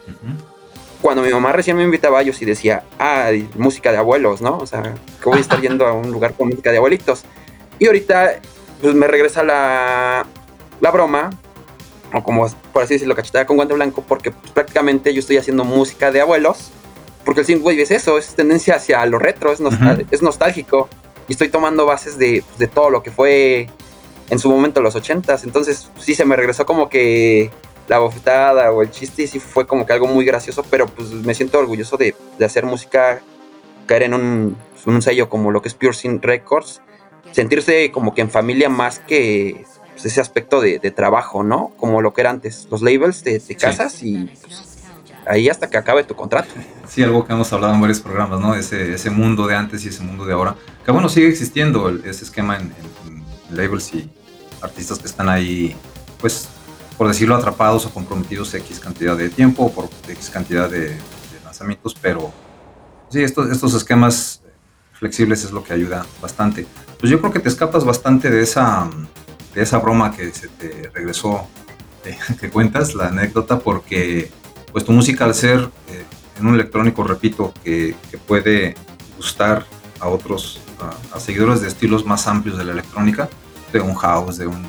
Cuando 1.06 1.22
mi 1.22 1.30
mamá 1.30 1.52
recién 1.52 1.78
me 1.78 1.84
invitaba, 1.84 2.24
yo 2.24 2.34
sí 2.34 2.46
decía, 2.46 2.84
ah, 2.98 3.30
música 3.54 3.92
de 3.92 4.00
abuelos, 4.00 4.42
¿no? 4.42 4.58
O 4.58 4.66
sea, 4.66 4.82
que 4.82 5.30
voy 5.30 5.38
a 5.38 5.42
estar 5.42 5.62
yendo 5.62 5.86
a 5.86 5.94
un 5.94 6.10
lugar 6.12 6.34
con 6.34 6.48
música 6.48 6.72
de 6.72 6.78
abuelitos. 6.78 7.26
Y 7.78 7.86
ahorita, 7.86 8.40
pues 8.82 8.96
me 8.96 9.06
regresa 9.06 9.44
la, 9.44 10.26
la 10.82 10.90
broma, 10.90 11.30
o 12.12 12.24
como 12.24 12.50
por 12.74 12.82
así 12.82 12.96
decirlo, 12.96 13.16
cachetada 13.16 13.46
con 13.46 13.56
guante 13.56 13.76
blanco, 13.76 14.04
porque 14.08 14.32
pues, 14.32 14.52
prácticamente 14.52 15.14
yo 15.14 15.20
estoy 15.20 15.38
haciendo 15.38 15.64
música 15.64 16.10
de 16.10 16.22
abuelos 16.22 16.72
porque 17.24 17.42
el 17.42 17.46
synthwave 17.46 17.84
es 17.84 17.92
eso, 17.92 18.18
es 18.18 18.34
tendencia 18.34 18.78
hacia 18.78 19.06
lo 19.06 19.20
retro, 19.20 19.52
es, 19.52 19.60
es 20.10 20.24
nostálgico. 20.24 20.90
Y 21.28 21.34
estoy 21.34 21.50
tomando 21.50 21.86
bases 21.86 22.18
de, 22.18 22.44
de, 22.58 22.66
todo 22.66 22.90
lo 22.90 23.04
que 23.04 23.12
fue 23.12 23.70
en 24.32 24.40
su 24.40 24.50
momento 24.50 24.82
los 24.82 24.96
ochentas. 24.96 25.44
Entonces 25.44 25.92
sí 26.00 26.16
se 26.16 26.26
me 26.26 26.36
regresó 26.36 26.66
como 26.66 26.90
que 26.90 27.52
la 27.88 28.00
bofetada 28.00 28.72
o 28.72 28.82
el 28.82 28.92
chiste 28.92 29.24
y 29.24 29.28
sí 29.28 29.40
fue 29.40 29.68
como 29.68 29.86
que 29.86 29.94
algo 29.94 30.08
muy 30.08 30.26
gracioso, 30.26 30.64
pero 30.70 30.88
pues 30.88 31.12
me 31.12 31.34
siento 31.36 31.60
orgulloso 31.60 31.98
de, 31.98 32.16
de 32.38 32.46
hacer 32.46 32.66
música, 32.66 33.22
caer 33.86 34.04
en 34.04 34.14
un, 34.14 34.58
un, 34.86 35.02
sello 35.02 35.30
como 35.30 35.52
lo 35.52 35.62
que 35.62 35.68
es 35.68 35.74
Pure 35.76 35.94
Sin 35.94 36.22
Records, 36.22 36.82
sentirse 37.32 37.92
como 37.92 38.14
que 38.14 38.22
en 38.22 38.30
familia 38.30 38.70
más 38.70 39.00
que 39.00 39.66
pues, 39.94 40.06
ese 40.06 40.22
aspecto 40.22 40.62
de, 40.62 40.80
de, 40.80 40.92
trabajo, 40.92 41.44
¿no? 41.44 41.72
Como 41.78 42.02
lo 42.02 42.14
que 42.14 42.22
era 42.22 42.30
antes, 42.32 42.68
los 42.72 42.82
labels 42.82 43.24
de, 43.24 43.40
casas 43.60 44.02
y 44.02 44.26
pues, 44.42 44.76
ahí 45.28 45.50
hasta 45.50 45.70
que 45.70 45.78
acabe 45.78 46.04
tu 46.04 46.16
contrato. 46.16 46.54
Sí, 46.88 47.04
algo 47.04 47.26
que 47.26 47.34
hemos 47.34 47.52
hablado 47.54 47.74
en 47.74 47.82
varios 47.82 48.00
programas, 48.00 48.40
¿no? 48.40 48.56
Ese, 48.56 48.94
ese 48.94 49.10
mundo 49.10 49.48
de 49.48 49.56
antes 49.56 49.86
y 49.86 49.90
ese 49.90 50.04
mundo 50.04 50.26
de 50.26 50.34
ahora. 50.34 50.56
Que 50.84 50.92
bueno, 50.92 51.10
sigue 51.10 51.28
existiendo 51.28 51.90
ese 51.90 52.26
esquema 52.26 52.58
en, 52.58 52.74
labels 53.52 53.94
y 53.94 54.10
artistas 54.62 55.00
que 55.00 55.06
están 55.06 55.30
ahí, 55.30 55.76
pues, 56.20 56.50
por 56.98 57.08
decirlo, 57.08 57.36
atrapados 57.36 57.86
o 57.86 57.92
comprometidos 57.92 58.54
X 58.54 58.80
cantidad 58.80 59.18
de 59.18 59.30
tiempo 59.30 59.66
o 59.66 59.72
por 59.72 59.90
X 60.08 60.30
cantidad 60.30 60.70
de, 60.70 60.98
lanzamientos, 61.44 61.96
pero 62.02 62.34
sí, 63.10 63.22
estos, 63.24 63.50
estos 63.50 63.74
esquemas 63.74 64.42
flexibles 64.94 65.44
es 65.44 65.52
lo 65.52 65.64
que 65.64 65.74
ayuda 65.74 66.06
bastante. 66.22 66.66
Pues 67.00 67.12
yo 67.12 67.20
creo 67.20 67.32
que 67.32 67.40
te 67.40 67.50
escapas 67.50 67.84
bastante 67.84 68.30
de 68.30 68.42
esa, 68.42 68.90
de 69.54 69.62
esa 69.62 69.78
broma 69.80 70.16
que 70.16 70.32
se 70.32 70.48
te 70.48 70.90
regresó, 70.94 71.48
eh, 72.06 72.18
que 72.40 72.50
cuentas, 72.50 72.96
la 72.96 73.08
anécdota, 73.08 73.60
porque 73.60 74.32
pues 74.72 74.84
tu 74.84 74.92
música 74.92 75.26
al 75.26 75.36
ser 75.36 75.70
eh, 75.90 76.04
en 76.40 76.48
un 76.48 76.56
electrónico, 76.56 77.04
repito, 77.04 77.54
que, 77.64 77.96
puede 78.28 78.76
gustar 79.18 79.66
a 80.00 80.08
otros, 80.08 80.60
a, 81.14 81.20
seguidores 81.20 81.62
de 81.62 81.68
estilos 81.68 82.06
más 82.06 82.28
amplios 82.28 82.58
de 82.58 82.66
la 82.66 82.74
electrónica, 82.74 83.30
de 83.72 83.80
un 83.82 83.96
house, 83.96 84.38
de 84.38 84.48
un... 84.48 84.66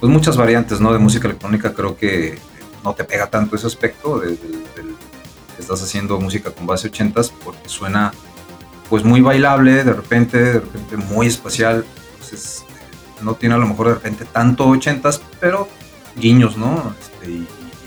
Pues 0.00 0.12
muchas 0.12 0.36
variantes, 0.36 0.80
¿no? 0.80 0.92
De 0.92 0.98
música 0.98 1.26
electrónica, 1.26 1.74
creo 1.74 1.96
que 1.96 2.38
no 2.84 2.94
te 2.94 3.04
pega 3.04 3.28
tanto 3.28 3.56
ese 3.56 3.66
aspecto 3.66 4.20
de, 4.20 4.36
que 4.36 5.60
estás 5.62 5.82
haciendo 5.82 6.20
música 6.20 6.50
con 6.50 6.66
base 6.66 6.90
80s 6.90 7.32
porque 7.44 7.68
suena 7.68 8.12
pues 8.88 9.04
muy 9.04 9.20
bailable, 9.20 9.84
de 9.84 9.92
repente, 9.92 10.38
de 10.38 10.60
repente 10.60 10.96
muy 10.96 11.26
espacial, 11.26 11.84
entonces 12.12 12.64
no 13.20 13.34
tiene 13.34 13.56
a 13.56 13.58
lo 13.58 13.66
mejor 13.66 13.88
de 13.88 13.94
repente 13.94 14.24
tanto 14.24 14.68
80s, 14.68 15.20
pero 15.40 15.68
guiños, 16.16 16.56
¿no? 16.56 16.94
Este, 17.00 17.42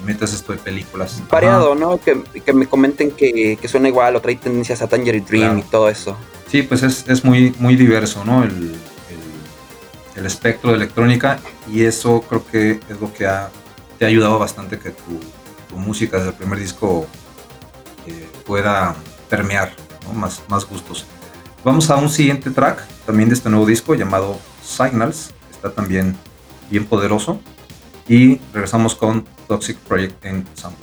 metas 0.06 0.34
esto 0.34 0.52
de 0.52 0.60
películas. 0.60 1.22
Variado, 1.30 1.76
¿no? 1.76 2.00
Que, 2.00 2.22
que, 2.46 2.54
me 2.54 2.68
comenten 2.68 3.12
que, 3.12 3.58
que, 3.60 3.68
suena 3.68 3.88
igual 3.88 4.16
o 4.16 4.22
trae 4.22 4.36
tendencias 4.36 4.82
a 4.82 4.88
Tangerine 4.88 5.26
Dream 5.26 5.60
y 5.60 5.64
todo 5.64 5.90
eso. 5.90 6.18
Sí, 6.48 6.64
pues 6.64 6.84
es, 6.84 7.08
es 7.08 7.24
muy, 7.24 7.56
muy 7.60 7.76
diverso, 7.76 8.26
¿no? 8.26 8.44
El, 8.44 8.76
el, 10.16 10.26
espectro 10.26 10.72
de 10.72 10.78
electrónica 10.78 11.40
y 11.68 11.84
eso 11.84 12.22
creo 12.22 12.46
que 12.46 12.80
es 12.90 13.00
lo 13.00 13.12
que 13.14 13.30
te 13.98 14.06
ha 14.06 14.08
ayudado 14.08 14.40
bastante 14.40 14.80
que 14.80 14.92
tu, 14.92 15.20
música 15.76 16.18
desde 16.18 16.32
el 16.32 16.36
primer 16.36 16.60
disco 16.60 17.08
eh, 18.06 18.30
pueda 18.46 18.94
permear 19.30 19.72
más, 20.14 20.42
más 20.50 20.66
gustos. 20.66 21.06
Vamos 21.64 21.90
a 21.90 21.96
un 21.96 22.10
siguiente 22.10 22.50
track 22.50 22.86
también 23.06 23.30
de 23.30 23.36
este 23.36 23.50
nuevo 23.50 23.66
disco 23.66 23.96
llamado 23.96 24.38
Signals. 24.62 25.32
Está 25.50 25.72
también 25.72 26.18
bien 26.70 26.86
poderoso. 26.86 27.40
Y 28.08 28.40
regresamos 28.52 28.96
con 28.96 29.26
Toxic 29.48 29.78
Project 29.78 30.26
en 30.26 30.46
Sandwich. 30.56 30.82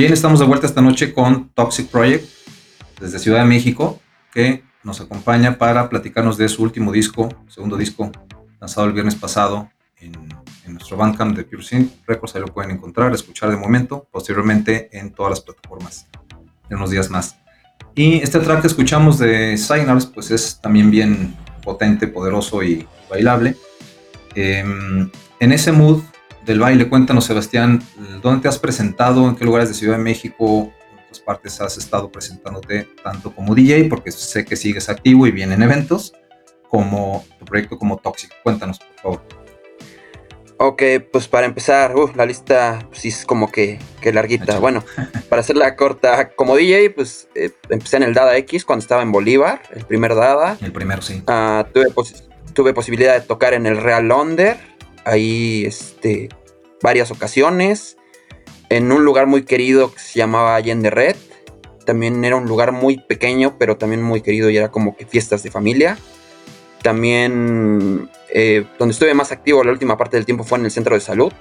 Bien, 0.00 0.14
estamos 0.14 0.40
de 0.40 0.46
vuelta 0.46 0.66
esta 0.66 0.80
noche 0.80 1.12
con 1.12 1.50
Toxic 1.50 1.86
Project 1.88 2.26
desde 2.98 3.18
Ciudad 3.18 3.40
de 3.40 3.44
México, 3.44 4.00
que 4.32 4.64
nos 4.82 4.98
acompaña 4.98 5.58
para 5.58 5.90
platicarnos 5.90 6.38
de 6.38 6.48
su 6.48 6.62
último 6.62 6.90
disco, 6.90 7.28
segundo 7.48 7.76
disco, 7.76 8.10
lanzado 8.58 8.86
el 8.86 8.94
viernes 8.94 9.14
pasado 9.14 9.68
en, 9.98 10.12
nuestro 10.68 10.96
Bandcamp 10.96 11.36
de 11.36 11.44
Pure 11.44 11.62
Synth 11.62 11.92
Records. 12.06 12.34
Ahí 12.34 12.40
lo 12.40 12.46
pueden 12.46 12.70
encontrar, 12.70 13.12
escuchar 13.12 13.50
de 13.50 13.58
momento, 13.58 14.08
posteriormente 14.10 14.88
en 14.98 15.12
todas 15.12 15.32
las 15.32 15.40
plataformas 15.42 16.06
en 16.70 16.78
unos 16.78 16.88
días 16.88 17.10
más. 17.10 17.36
Y 17.94 18.22
este 18.22 18.38
track 18.38 18.62
que 18.62 18.68
escuchamos 18.68 19.18
de 19.18 19.58
Signals, 19.58 20.06
pues 20.06 20.30
es 20.30 20.62
también 20.62 20.90
bien 20.90 21.36
potente, 21.62 22.08
poderoso 22.08 22.62
y 22.62 22.88
bailable. 23.10 23.54
Em, 24.34 25.10
en 25.40 25.52
ese 25.52 25.72
mood 25.72 26.00
del 26.50 26.58
baile. 26.58 26.88
Cuéntanos, 26.88 27.24
Sebastián, 27.24 27.80
¿dónde 28.22 28.42
te 28.42 28.48
has 28.48 28.58
presentado? 28.58 29.28
¿En 29.28 29.36
qué 29.36 29.44
lugares 29.44 29.68
de 29.68 29.74
Ciudad 29.74 29.96
de 29.96 30.02
México? 30.02 30.72
¿En 30.90 30.98
qué 30.98 31.20
partes 31.24 31.60
has 31.60 31.78
estado 31.78 32.10
presentándote 32.10 32.88
tanto 33.04 33.32
como 33.32 33.54
DJ? 33.54 33.84
Porque 33.84 34.10
sé 34.10 34.44
que 34.44 34.56
sigues 34.56 34.88
activo 34.88 35.28
y 35.28 35.30
bien 35.30 35.52
en 35.52 35.62
eventos, 35.62 36.12
como 36.68 37.24
tu 37.38 37.44
proyecto 37.44 37.78
como 37.78 37.98
Toxic. 37.98 38.32
Cuéntanos, 38.42 38.80
por 38.80 38.96
favor. 38.96 39.22
Ok, 40.56 40.82
pues 41.12 41.28
para 41.28 41.46
empezar, 41.46 41.96
uh, 41.96 42.10
la 42.16 42.26
lista 42.26 42.80
pues, 42.88 43.04
es 43.04 43.24
como 43.24 43.50
que, 43.50 43.78
que 44.00 44.12
larguita. 44.12 44.58
Bueno, 44.58 44.84
para 45.28 45.40
hacerla 45.40 45.76
corta, 45.76 46.30
como 46.30 46.56
DJ, 46.56 46.90
pues 46.90 47.28
eh, 47.36 47.52
empecé 47.68 47.96
en 47.98 48.02
el 48.02 48.12
Dada 48.12 48.36
X 48.38 48.64
cuando 48.64 48.82
estaba 48.82 49.02
en 49.02 49.12
Bolívar, 49.12 49.62
el 49.72 49.86
primer 49.86 50.16
Dada. 50.16 50.58
El 50.60 50.72
primero, 50.72 51.00
sí. 51.00 51.22
Uh, 51.28 51.64
tuve, 51.72 51.86
tuve 52.52 52.74
posibilidad 52.74 53.14
de 53.14 53.20
tocar 53.20 53.54
en 53.54 53.66
el 53.66 53.76
Real 53.76 54.08
Londer, 54.08 54.58
ahí 55.04 55.64
este, 55.64 56.28
varias 56.82 57.10
ocasiones, 57.10 57.96
en 58.68 58.92
un 58.92 59.04
lugar 59.04 59.26
muy 59.26 59.44
querido 59.44 59.92
que 59.92 59.98
se 59.98 60.18
llamaba 60.18 60.54
Allende 60.54 60.90
Red. 60.90 61.16
También 61.84 62.24
era 62.24 62.36
un 62.36 62.46
lugar 62.46 62.72
muy 62.72 62.98
pequeño, 62.98 63.56
pero 63.58 63.76
también 63.76 64.02
muy 64.02 64.20
querido 64.20 64.48
y 64.48 64.56
era 64.56 64.70
como 64.70 64.96
que 64.96 65.06
fiestas 65.06 65.42
de 65.42 65.50
familia. 65.50 65.98
También 66.82 68.08
eh, 68.32 68.64
donde 68.78 68.92
estuve 68.92 69.12
más 69.12 69.32
activo 69.32 69.64
la 69.64 69.72
última 69.72 69.96
parte 69.96 70.16
del 70.16 70.24
tiempo 70.24 70.44
fue 70.44 70.58
en 70.58 70.64
el 70.64 70.70
centro 70.70 70.94
de 70.94 71.00
salud. 71.00 71.32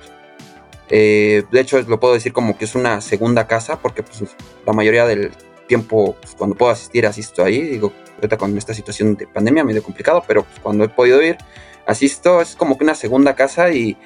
Eh, 0.90 1.44
de 1.52 1.60
hecho, 1.60 1.80
lo 1.82 2.00
puedo 2.00 2.16
decir 2.16 2.34
como 2.34 2.58
que 2.58 2.66
es 2.66 2.74
una 2.74 3.00
segunda 3.00 3.48
casa, 3.48 3.80
porque 3.80 4.02
pues, 4.02 4.24
la 4.66 4.74
mayoría 4.74 5.06
del 5.06 5.32
tiempo, 5.68 6.16
pues, 6.20 6.34
cuando 6.36 6.56
puedo 6.56 6.72
asistir, 6.72 7.06
asisto 7.06 7.44
ahí. 7.44 7.62
Digo, 7.62 7.94
ahorita 8.16 8.38
con 8.38 8.58
esta 8.58 8.74
situación 8.74 9.16
de 9.16 9.28
pandemia 9.28 9.64
medio 9.64 9.84
complicado, 9.84 10.24
pero 10.28 10.44
pues, 10.44 10.60
cuando 10.60 10.84
he 10.84 10.90
podido 10.90 11.22
ir, 11.22 11.38
asisto, 11.86 12.42
es 12.42 12.56
como 12.56 12.78
que 12.78 12.84
una 12.84 12.96
segunda 12.96 13.36
casa 13.36 13.70
y 13.72 13.98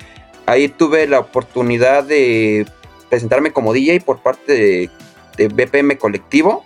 ahí 0.46 0.70
tuve 0.70 1.08
la 1.08 1.20
oportunidad 1.20 2.04
de 2.04 2.66
presentarme 3.10 3.52
como 3.52 3.74
DJ 3.74 4.02
por 4.02 4.20
parte 4.20 4.90
de, 5.38 5.48
BPM 5.48 5.98
Colectivo, 5.98 6.64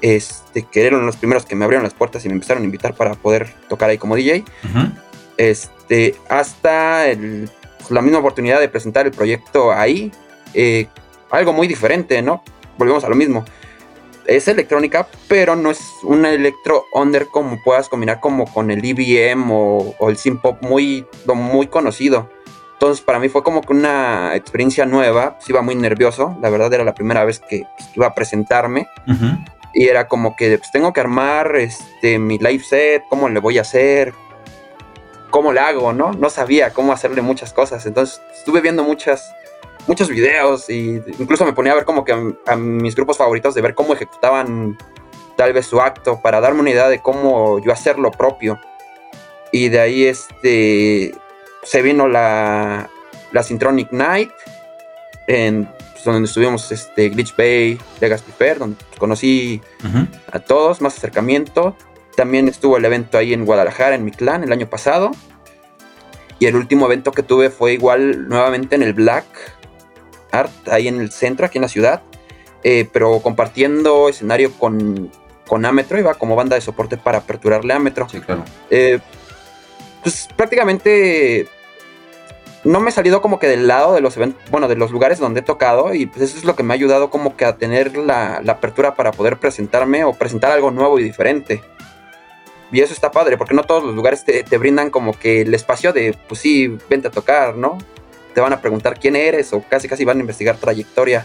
este, 0.00 0.62
que 0.62 0.86
eran 0.86 1.06
los 1.06 1.16
primeros 1.16 1.46
que 1.46 1.54
me 1.54 1.64
abrieron 1.64 1.84
las 1.84 1.94
puertas 1.94 2.24
y 2.24 2.28
me 2.28 2.34
empezaron 2.34 2.62
a 2.62 2.66
invitar 2.66 2.94
para 2.94 3.14
poder 3.14 3.54
tocar 3.68 3.90
ahí 3.90 3.98
como 3.98 4.16
DJ. 4.16 4.44
este, 5.36 6.16
hasta 6.28 7.04
pues, 7.78 7.90
la 7.90 8.02
misma 8.02 8.18
oportunidad 8.18 8.60
de 8.60 8.68
presentar 8.68 9.06
el 9.06 9.12
proyecto 9.12 9.72
ahí, 9.72 10.10
eh, 10.54 10.88
algo 11.30 11.52
muy 11.52 11.68
diferente, 11.68 12.20
¿no? 12.20 12.42
Volvemos 12.78 13.04
a 13.04 13.08
lo 13.08 13.14
mismo 13.14 13.44
es 14.26 14.48
electrónica, 14.48 15.08
pero 15.28 15.56
no 15.56 15.70
es 15.70 15.80
una 16.02 16.30
electro 16.30 16.84
under 16.92 17.28
como 17.28 17.62
puedas 17.62 17.88
combinar 17.88 18.20
como 18.20 18.52
con 18.52 18.70
el 18.70 18.84
EBM 18.84 19.50
o, 19.50 19.94
el 20.08 20.16
synth 20.16 20.40
pop 20.40 20.62
muy, 20.62 21.06
muy 21.26 21.66
conocido. 21.68 22.28
Entonces 22.76 23.02
para 23.02 23.18
mí 23.18 23.30
fue 23.30 23.42
como 23.42 23.62
que 23.62 23.72
una 23.72 24.36
experiencia 24.36 24.84
nueva, 24.84 25.38
sí 25.40 25.52
iba 25.52 25.62
muy 25.62 25.74
nervioso, 25.74 26.36
la 26.42 26.50
verdad 26.50 26.72
era 26.74 26.84
la 26.84 26.92
primera 26.92 27.24
vez 27.24 27.40
que 27.40 27.64
pues, 27.78 27.90
iba 27.96 28.06
a 28.06 28.14
presentarme 28.14 28.86
y 29.72 29.88
era 29.88 30.08
como 30.08 30.36
que 30.36 30.58
pues, 30.58 30.70
tengo 30.72 30.92
que 30.92 31.00
armar 31.00 31.56
este, 31.56 32.18
mi 32.18 32.36
live 32.36 32.62
set, 32.62 33.04
cómo 33.08 33.30
le 33.30 33.40
voy 33.40 33.56
a 33.56 33.62
hacer, 33.62 34.12
cómo 35.30 35.54
le 35.54 35.60
hago, 35.60 35.94
¿no? 35.94 36.12
No 36.12 36.28
sabía 36.28 36.74
cómo 36.74 36.92
hacerle 36.92 37.22
muchas 37.22 37.54
cosas, 37.54 37.86
entonces 37.86 38.20
estuve 38.34 38.60
viendo 38.60 38.84
muchas 38.84 39.34
muchos 39.86 40.10
videos 40.10 40.68
y 40.68 41.02
incluso 41.18 41.46
me 41.46 41.54
ponía 41.54 41.72
a 41.72 41.76
ver 41.76 41.84
como 41.86 42.04
que 42.04 42.12
a, 42.46 42.56
mis 42.56 42.94
grupos 42.94 43.16
favoritos 43.16 43.54
de 43.54 43.62
ver 43.62 43.74
cómo 43.74 43.94
ejecutaban 43.94 44.76
tal 45.36 45.54
vez 45.54 45.66
su 45.66 45.80
acto 45.80 46.20
para 46.20 46.40
darme 46.40 46.60
una 46.60 46.70
idea 46.70 46.88
de 46.88 47.00
cómo 47.00 47.58
yo 47.60 47.72
hacer 47.72 47.98
lo 47.98 48.10
propio. 48.10 48.58
Y 49.52 49.68
de 49.68 49.80
ahí 49.80 50.04
este 50.04 51.14
se 51.66 51.82
vino 51.82 52.06
la, 52.08 52.88
la 53.32 53.42
Syntronic 53.42 53.90
Night 53.90 54.30
en 55.26 55.68
pues, 55.92 56.04
donde 56.04 56.26
estuvimos 56.26 56.70
este 56.70 57.08
Glitch 57.08 57.34
Bay, 57.36 57.78
Legacy 58.00 58.32
Fair, 58.38 58.58
donde 58.58 58.76
conocí 58.98 59.60
a 60.32 60.38
todos, 60.38 60.80
más 60.80 60.96
acercamiento. 60.96 61.76
También 62.16 62.48
estuvo 62.48 62.76
el 62.76 62.84
evento 62.84 63.18
ahí 63.18 63.34
en 63.34 63.44
Guadalajara, 63.44 63.96
en 63.96 64.04
mi 64.04 64.12
clan, 64.12 64.44
el 64.44 64.52
año 64.52 64.70
pasado. 64.70 65.10
Y 66.38 66.46
el 66.46 66.54
último 66.54 66.86
evento 66.86 67.12
que 67.12 67.22
tuve 67.22 67.50
fue 67.50 67.72
igual 67.72 68.28
nuevamente 68.28 68.76
en 68.76 68.82
el 68.82 68.92
Black, 68.92 69.26
ahí 70.70 70.86
en 70.86 71.00
el 71.00 71.10
centro, 71.10 71.46
aquí 71.46 71.58
en 71.58 71.62
la 71.62 71.68
ciudad, 71.68 72.02
eh, 72.62 72.88
pero 72.92 73.20
compartiendo 73.20 74.08
escenario 74.08 74.52
con, 74.52 75.10
con 75.46 75.64
Ametro, 75.64 75.98
iba 75.98 76.14
como 76.14 76.36
banda 76.36 76.54
de 76.54 76.60
soporte 76.60 76.96
para 76.96 77.18
aperturarle 77.18 77.72
a 77.72 77.76
Ametro. 77.76 78.08
Sí, 78.08 78.20
claro. 78.20 78.44
Eh, 78.70 79.00
pues 80.02 80.28
prácticamente 80.36 81.48
no 82.66 82.80
me 82.80 82.90
he 82.90 82.92
salido 82.92 83.22
como 83.22 83.38
que 83.38 83.48
del 83.48 83.66
lado 83.66 83.94
de 83.94 84.00
los 84.00 84.16
eventos, 84.16 84.42
bueno, 84.50 84.68
de 84.68 84.76
los 84.76 84.90
lugares 84.90 85.18
donde 85.18 85.40
he 85.40 85.42
tocado 85.42 85.94
y 85.94 86.06
pues 86.06 86.22
eso 86.22 86.38
es 86.38 86.44
lo 86.44 86.56
que 86.56 86.62
me 86.62 86.74
ha 86.74 86.76
ayudado 86.76 87.10
como 87.10 87.36
que 87.36 87.44
a 87.44 87.56
tener 87.56 87.96
la, 87.96 88.42
apertura 88.48 88.94
para 88.94 89.12
poder 89.12 89.38
presentarme 89.38 90.04
o 90.04 90.12
presentar 90.12 90.52
algo 90.52 90.70
nuevo 90.70 90.98
y 90.98 91.04
diferente. 91.04 91.62
Y 92.72 92.80
eso 92.80 92.92
está 92.92 93.12
padre, 93.12 93.38
porque 93.38 93.54
no 93.54 93.62
todos 93.62 93.84
los 93.84 93.94
lugares 93.94 94.24
te, 94.24 94.42
te, 94.42 94.58
brindan 94.58 94.90
como 94.90 95.12
que 95.12 95.42
el 95.42 95.54
espacio 95.54 95.92
de, 95.92 96.16
pues 96.28 96.40
sí, 96.40 96.76
vente 96.90 97.08
a 97.08 97.10
tocar, 97.12 97.56
¿no? 97.56 97.78
te 98.36 98.42
van 98.42 98.52
a 98.52 98.60
preguntar 98.60 99.00
quién 99.00 99.16
eres 99.16 99.54
o 99.54 99.62
casi 99.66 99.88
casi 99.88 100.04
van 100.04 100.18
a 100.18 100.20
investigar 100.20 100.58
trayectoria. 100.58 101.24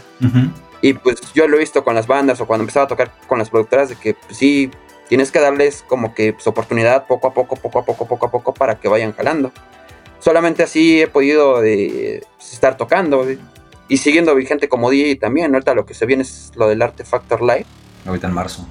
Y 0.80 0.94
pues 0.94 1.20
yo 1.34 1.46
lo 1.46 1.58
he 1.58 1.60
visto 1.60 1.84
con 1.84 1.94
las 1.94 2.06
bandas 2.06 2.40
o 2.40 2.46
cuando 2.46 2.62
empezaba 2.62 2.86
a 2.86 2.88
tocar 2.88 3.12
con 3.26 3.38
las 3.38 3.50
productoras 3.50 3.90
de 3.90 3.96
que 3.96 4.14
pues, 4.14 4.38
sí, 4.38 4.70
tienes 5.10 5.30
que 5.30 5.38
darles 5.38 5.84
como 5.86 6.14
que 6.14 6.32
pues, 6.32 6.46
oportunidad 6.46 7.06
poco 7.06 7.26
a 7.28 7.34
poco, 7.34 7.56
poco 7.56 7.80
a 7.80 7.84
poco, 7.84 8.06
poco 8.06 8.24
a 8.24 8.30
poco 8.30 8.54
para 8.54 8.76
que 8.76 8.88
vayan 8.88 9.12
jalando. 9.12 9.52
Solamente 10.22 10.62
así 10.62 11.02
he 11.02 11.08
podido 11.08 11.60
de, 11.60 12.22
pues, 12.36 12.52
estar 12.52 12.76
tocando 12.76 13.26
y 13.88 13.96
siguiendo 13.96 14.34
vigente 14.34 14.68
como 14.68 14.90
DJ 14.90 15.16
también. 15.16 15.52
Ahorita 15.52 15.74
lo 15.74 15.84
que 15.84 15.94
se 15.94 16.06
viene 16.06 16.22
es 16.22 16.52
lo 16.54 16.68
del 16.68 16.80
Artefactor 16.80 17.42
Live. 17.42 17.66
Ahorita 18.06 18.28
en 18.28 18.34
marzo. 18.34 18.66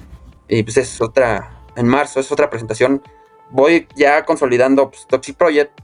Y 0.48 0.62
pues 0.62 0.76
es 0.78 1.00
otra, 1.00 1.62
en 1.76 1.86
marzo 1.86 2.20
es 2.20 2.32
otra 2.32 2.50
presentación. 2.50 3.02
Voy 3.50 3.86
ya 3.96 4.24
consolidando 4.24 4.90
pues, 4.90 5.06
Toxic 5.06 5.36
Project 5.36 5.78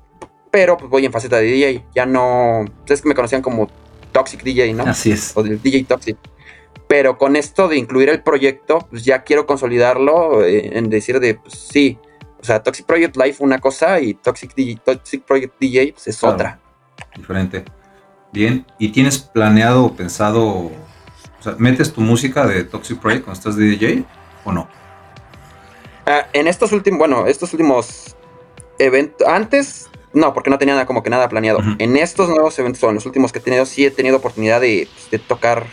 pero 0.51 0.77
pues 0.77 0.91
voy 0.91 1.05
en 1.05 1.13
faceta 1.13 1.37
de 1.37 1.45
DJ. 1.45 1.85
Ya 1.95 2.07
no. 2.07 2.65
Es 2.87 3.03
que 3.03 3.09
me 3.09 3.15
conocían 3.15 3.43
como 3.43 3.69
Toxic 4.13 4.43
DJ, 4.43 4.73
¿no? 4.75 4.85
Así 4.85 5.13
es. 5.13 5.37
O 5.37 5.43
del 5.43 5.61
DJ 5.61 5.85
Toxic. 5.85 6.17
Pero 6.87 7.19
con 7.19 7.37
esto 7.37 7.69
de 7.69 7.77
incluir 7.77 8.09
el 8.09 8.23
proyecto, 8.23 8.87
pues 8.91 9.05
ya 9.05 9.23
quiero 9.23 9.47
consolidarlo 9.47 10.45
eh, 10.45 10.79
en 10.79 10.89
decir 10.89 11.21
de, 11.21 11.35
pues 11.35 11.55
sí, 11.55 11.99
o 12.41 12.45
sea, 12.45 12.63
Toxic 12.63 12.87
Project 12.87 13.17
Live 13.17 13.37
una 13.41 13.59
cosa 13.59 14.01
y 14.01 14.15
Toxic, 14.15 14.55
DJ, 14.55 14.81
Toxic 14.85 15.23
Project 15.23 15.55
DJ 15.59 15.93
pues, 15.93 16.09
es 16.09 16.23
otra. 16.23 16.59
Diferente. 17.17 17.65
Bien, 18.33 18.67
¿y 18.79 18.91
tienes 18.91 19.19
planeado 19.19 19.85
o 19.85 19.97
pensado, 19.97 20.45
o 20.47 20.73
sea, 21.41 21.55
metes 21.59 21.93
tu 21.93 22.01
música 22.01 22.47
de 22.47 22.65
Toxic 22.65 22.99
Project 22.99 23.25
cuando 23.25 23.39
estás 23.39 23.57
de 23.57 23.65
DJ 23.65 24.05
o 24.45 24.53
no? 24.53 24.69
Ah, 26.07 26.27
en 26.33 26.47
estos 26.47 26.73
últimos, 26.73 26.99
bueno, 26.99 27.27
estos 27.27 27.53
últimos 27.53 28.17
eventos, 28.79 29.27
antes 29.27 29.89
no, 30.13 30.33
porque 30.33 30.51
no 30.51 30.59
tenía 30.59 30.75
nada, 30.75 30.87
como 30.87 31.03
que 31.03 31.11
nada 31.11 31.29
planeado. 31.29 31.61
En 31.79 31.97
estos 31.97 32.29
nuevos 32.29 32.59
eventos, 32.59 32.83
o 32.83 32.89
en 32.89 32.95
los 32.95 33.07
últimos 33.07 33.33
que 33.33 33.39
he 33.39 33.43
tenido, 33.43 33.67
sí 33.67 33.85
he 33.85 33.91
tenido 33.91 34.17
oportunidad 34.17 34.61
de, 34.61 34.89
pues, 35.11 35.23
tocar 35.27 35.67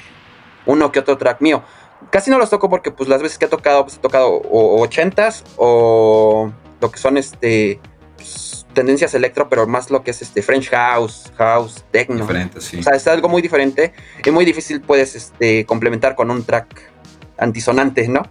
uno 0.66 0.92
que 0.92 1.00
otro 1.00 1.18
track 1.18 1.42
mío. 1.42 1.64
Casi 2.10 2.32
no 2.32 2.38
los 2.38 2.50
toco 2.50 2.70
porque 2.70 2.92
pues 2.92 3.10
las 3.10 3.22
veces 3.22 3.38
que 3.38 3.46
he 3.46 3.50
tocado, 3.50 3.84
pues 3.84 3.98
he 3.98 4.00
tocado 4.00 4.30
o 4.30 4.82
ochentas 4.82 5.44
o 5.58 6.52
lo 6.82 6.92
que 6.92 6.98
son 6.98 7.18
este 7.18 7.80
pues, 8.16 8.66
tendencias 8.74 9.14
electro, 9.14 9.50
pero 9.50 9.68
más 9.68 9.90
lo 9.90 10.04
que 10.04 10.12
es 10.12 10.22
este 10.22 10.42
French 10.42 10.70
House, 10.70 11.32
House, 11.38 11.84
Techno. 11.92 12.22
Diferente, 12.22 12.62
sí. 12.62 12.80
O 12.80 12.84
sea, 12.84 12.94
es 12.96 13.08
algo 13.08 13.30
muy 13.30 13.42
diferente 13.42 13.94
y 14.24 14.32
muy 14.32 14.46
difícil 14.46 14.82
puedes 14.82 15.16
este, 15.16 15.66
complementar 15.66 16.16
con 16.16 16.30
un 16.30 16.44
track 16.44 16.92
antisonante, 17.38 18.08
¿no? 18.08 18.24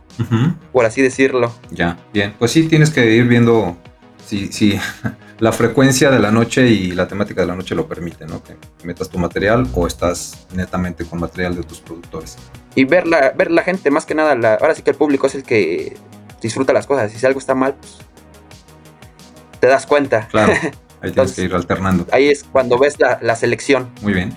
Por 0.72 0.86
así 0.86 1.02
decirlo. 1.02 1.52
Ya, 1.70 1.98
bien. 2.12 2.34
Pues 2.38 2.52
sí, 2.52 2.64
tienes 2.68 2.90
que 2.90 3.10
ir 3.10 3.26
viendo 3.26 3.76
si, 4.24 4.52
si 4.52 4.78
la 5.38 5.52
frecuencia 5.52 6.10
de 6.10 6.18
la 6.18 6.30
noche 6.30 6.68
y 6.68 6.92
la 6.92 7.08
temática 7.08 7.40
de 7.42 7.48
la 7.48 7.56
noche 7.56 7.74
lo 7.74 7.86
permite, 7.86 8.26
¿no? 8.26 8.42
Que 8.42 8.56
metas 8.84 9.08
tu 9.10 9.18
material 9.18 9.66
o 9.74 9.86
estás 9.86 10.46
netamente 10.54 11.04
con 11.04 11.20
material 11.20 11.56
de 11.56 11.62
tus 11.64 11.80
productores. 11.80 12.36
Y 12.74 12.84
ver 12.84 13.06
la, 13.06 13.30
ver 13.30 13.50
la 13.50 13.62
gente, 13.62 13.90
más 13.90 14.06
que 14.06 14.14
nada, 14.14 14.34
la, 14.34 14.54
ahora 14.54 14.74
sí 14.74 14.82
que 14.82 14.90
el 14.90 14.96
público 14.96 15.26
es 15.26 15.34
el 15.34 15.44
que 15.44 15.96
disfruta 16.40 16.72
las 16.72 16.86
cosas. 16.86 17.14
Y 17.14 17.18
si 17.18 17.26
algo 17.26 17.38
está 17.38 17.54
mal, 17.54 17.74
pues 17.74 17.98
te 19.60 19.66
das 19.68 19.86
cuenta. 19.86 20.28
Claro, 20.28 20.52
ahí 20.52 20.58
tienes 20.60 20.76
Entonces, 21.02 21.36
que 21.36 21.42
ir 21.42 21.54
alternando. 21.54 22.06
Ahí 22.12 22.28
es 22.28 22.44
cuando 22.44 22.78
ves 22.78 22.98
la, 22.98 23.18
la 23.22 23.36
selección. 23.36 23.90
Muy 24.02 24.12
bien. 24.12 24.36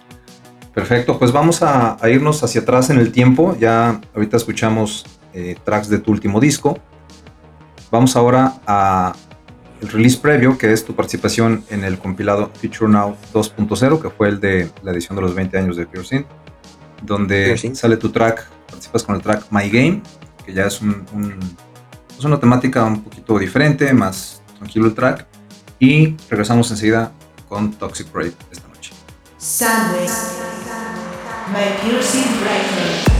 Perfecto, 0.73 1.17
pues 1.17 1.31
vamos 1.31 1.63
a, 1.63 1.97
a 1.99 2.09
irnos 2.09 2.43
hacia 2.43 2.61
atrás 2.61 2.91
en 2.91 2.99
el 2.99 3.11
tiempo. 3.11 3.57
Ya 3.59 3.99
ahorita 4.13 4.37
escuchamos 4.37 5.05
eh, 5.33 5.55
tracks 5.63 5.89
de 5.89 5.97
tu 5.97 6.11
último 6.11 6.39
disco. 6.39 6.77
Vamos 7.89 8.15
ahora 8.15 8.53
a 8.67 9.13
el 9.81 9.89
release 9.89 10.17
previo, 10.19 10.57
que 10.57 10.71
es 10.71 10.85
tu 10.85 10.95
participación 10.95 11.63
en 11.69 11.83
el 11.83 11.99
compilado 11.99 12.51
Future 12.59 12.91
Now 12.91 13.15
2.0, 13.33 14.01
que 14.01 14.09
fue 14.09 14.29
el 14.29 14.39
de 14.39 14.69
la 14.83 14.91
edición 14.91 15.15
de 15.15 15.21
los 15.21 15.35
20 15.35 15.57
años 15.57 15.77
de 15.77 15.85
Pure 15.85 16.03
Synth, 16.03 16.27
donde 17.01 17.57
sale 17.75 17.97
tu 17.97 18.09
track, 18.09 18.47
participas 18.67 19.03
con 19.03 19.15
el 19.15 19.21
track 19.21 19.45
My 19.51 19.69
Game, 19.69 20.01
que 20.45 20.53
ya 20.53 20.65
es, 20.65 20.81
un, 20.81 21.05
un- 21.13 21.39
es 22.17 22.23
una 22.25 22.39
temática 22.39 22.83
un 22.83 23.03
poquito 23.03 23.37
diferente, 23.39 23.93
más 23.93 24.41
tranquilo 24.57 24.87
el 24.87 24.95
track. 24.95 25.25
Y 25.79 26.15
regresamos 26.29 26.71
enseguida 26.71 27.11
con 27.47 27.71
Toxic 27.73 28.07
Project 28.07 28.41
esta 28.51 28.67
noche. 28.67 28.91
Soundwaves 29.37 30.37
by 31.53 31.79
Piercing 31.81 32.23
Breaker. 32.41 33.16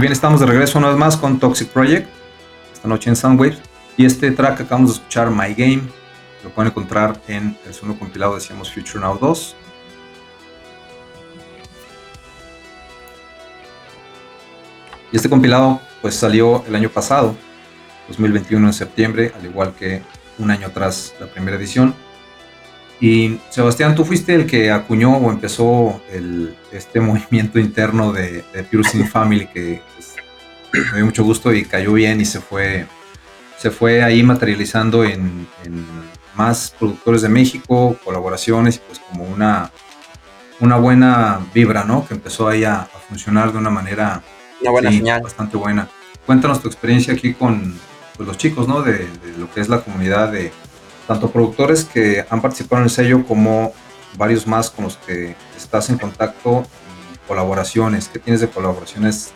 Bien, 0.00 0.14
estamos 0.14 0.40
de 0.40 0.46
regreso 0.46 0.78
una 0.78 0.88
vez 0.88 0.96
más 0.96 1.14
con 1.18 1.38
Toxic 1.38 1.68
Project, 1.68 2.08
esta 2.72 2.88
noche 2.88 3.10
en 3.10 3.16
Soundwaves. 3.16 3.58
Y 3.98 4.06
este 4.06 4.30
track 4.30 4.56
que 4.56 4.62
acabamos 4.62 4.92
de 4.92 4.96
escuchar, 4.96 5.30
My 5.30 5.52
Game, 5.52 5.82
lo 6.42 6.48
pueden 6.48 6.70
encontrar 6.70 7.20
en 7.28 7.54
el 7.66 7.74
segundo 7.74 7.98
compilado, 7.98 8.34
decíamos 8.34 8.72
Future 8.72 8.98
Now 8.98 9.18
2. 9.18 9.56
Y 15.12 15.16
este 15.16 15.28
compilado 15.28 15.82
pues 16.00 16.14
salió 16.14 16.64
el 16.66 16.74
año 16.74 16.88
pasado, 16.88 17.36
2021 18.08 18.68
en 18.68 18.72
septiembre, 18.72 19.34
al 19.38 19.44
igual 19.44 19.74
que 19.74 20.00
un 20.38 20.50
año 20.50 20.68
atrás 20.68 21.14
la 21.20 21.26
primera 21.26 21.58
edición. 21.58 21.94
Y 23.00 23.38
Sebastián, 23.48 23.94
tú 23.94 24.04
fuiste 24.04 24.34
el 24.34 24.46
que 24.46 24.70
acuñó 24.70 25.16
o 25.16 25.30
empezó 25.30 26.02
el, 26.10 26.54
este 26.70 27.00
movimiento 27.00 27.58
interno 27.58 28.12
de, 28.12 28.44
de 28.52 28.62
Pure 28.64 28.84
Sin 28.84 29.08
Family 29.08 29.46
que 29.46 29.82
pues, 29.94 30.86
me 30.92 30.96
dio 30.96 31.06
mucho 31.06 31.24
gusto 31.24 31.52
y 31.52 31.64
cayó 31.64 31.94
bien 31.94 32.20
y 32.20 32.26
se 32.26 32.40
fue, 32.40 32.86
se 33.58 33.70
fue 33.70 34.02
ahí 34.02 34.22
materializando 34.22 35.04
en, 35.04 35.48
en 35.64 35.86
más 36.34 36.74
productores 36.78 37.22
de 37.22 37.28
México, 37.30 37.96
colaboraciones 38.04 38.76
y 38.76 38.80
pues 38.86 38.98
como 38.98 39.24
una, 39.24 39.70
una 40.60 40.76
buena 40.76 41.40
vibra, 41.54 41.84
¿no? 41.84 42.06
Que 42.06 42.14
empezó 42.14 42.48
ahí 42.48 42.64
a, 42.64 42.82
a 42.82 42.86
funcionar 43.08 43.50
de 43.52 43.58
una 43.58 43.70
manera 43.70 44.22
Una 44.60 44.70
buena 44.70 44.90
sí, 44.90 44.98
señal. 44.98 45.22
bastante 45.22 45.56
buena. 45.56 45.88
Cuéntanos 46.26 46.60
tu 46.60 46.68
experiencia 46.68 47.14
aquí 47.14 47.32
con 47.32 47.74
pues, 48.16 48.26
los 48.26 48.36
chicos, 48.36 48.68
¿no? 48.68 48.82
De, 48.82 48.92
de 48.92 49.38
lo 49.38 49.50
que 49.50 49.60
es 49.60 49.70
la 49.70 49.80
comunidad 49.80 50.30
de 50.30 50.52
tanto 51.10 51.28
productores 51.28 51.84
que 51.84 52.24
han 52.30 52.40
participado 52.40 52.82
en 52.82 52.84
el 52.84 52.90
sello 52.90 53.26
como 53.26 53.72
varios 54.16 54.46
más 54.46 54.70
con 54.70 54.84
los 54.84 54.96
que 54.96 55.34
estás 55.56 55.90
en 55.90 55.98
contacto 55.98 56.64
y 57.12 57.26
colaboraciones. 57.26 58.06
¿Qué 58.06 58.20
tienes 58.20 58.40
de 58.40 58.48
colaboraciones 58.48 59.30
eh, 59.30 59.32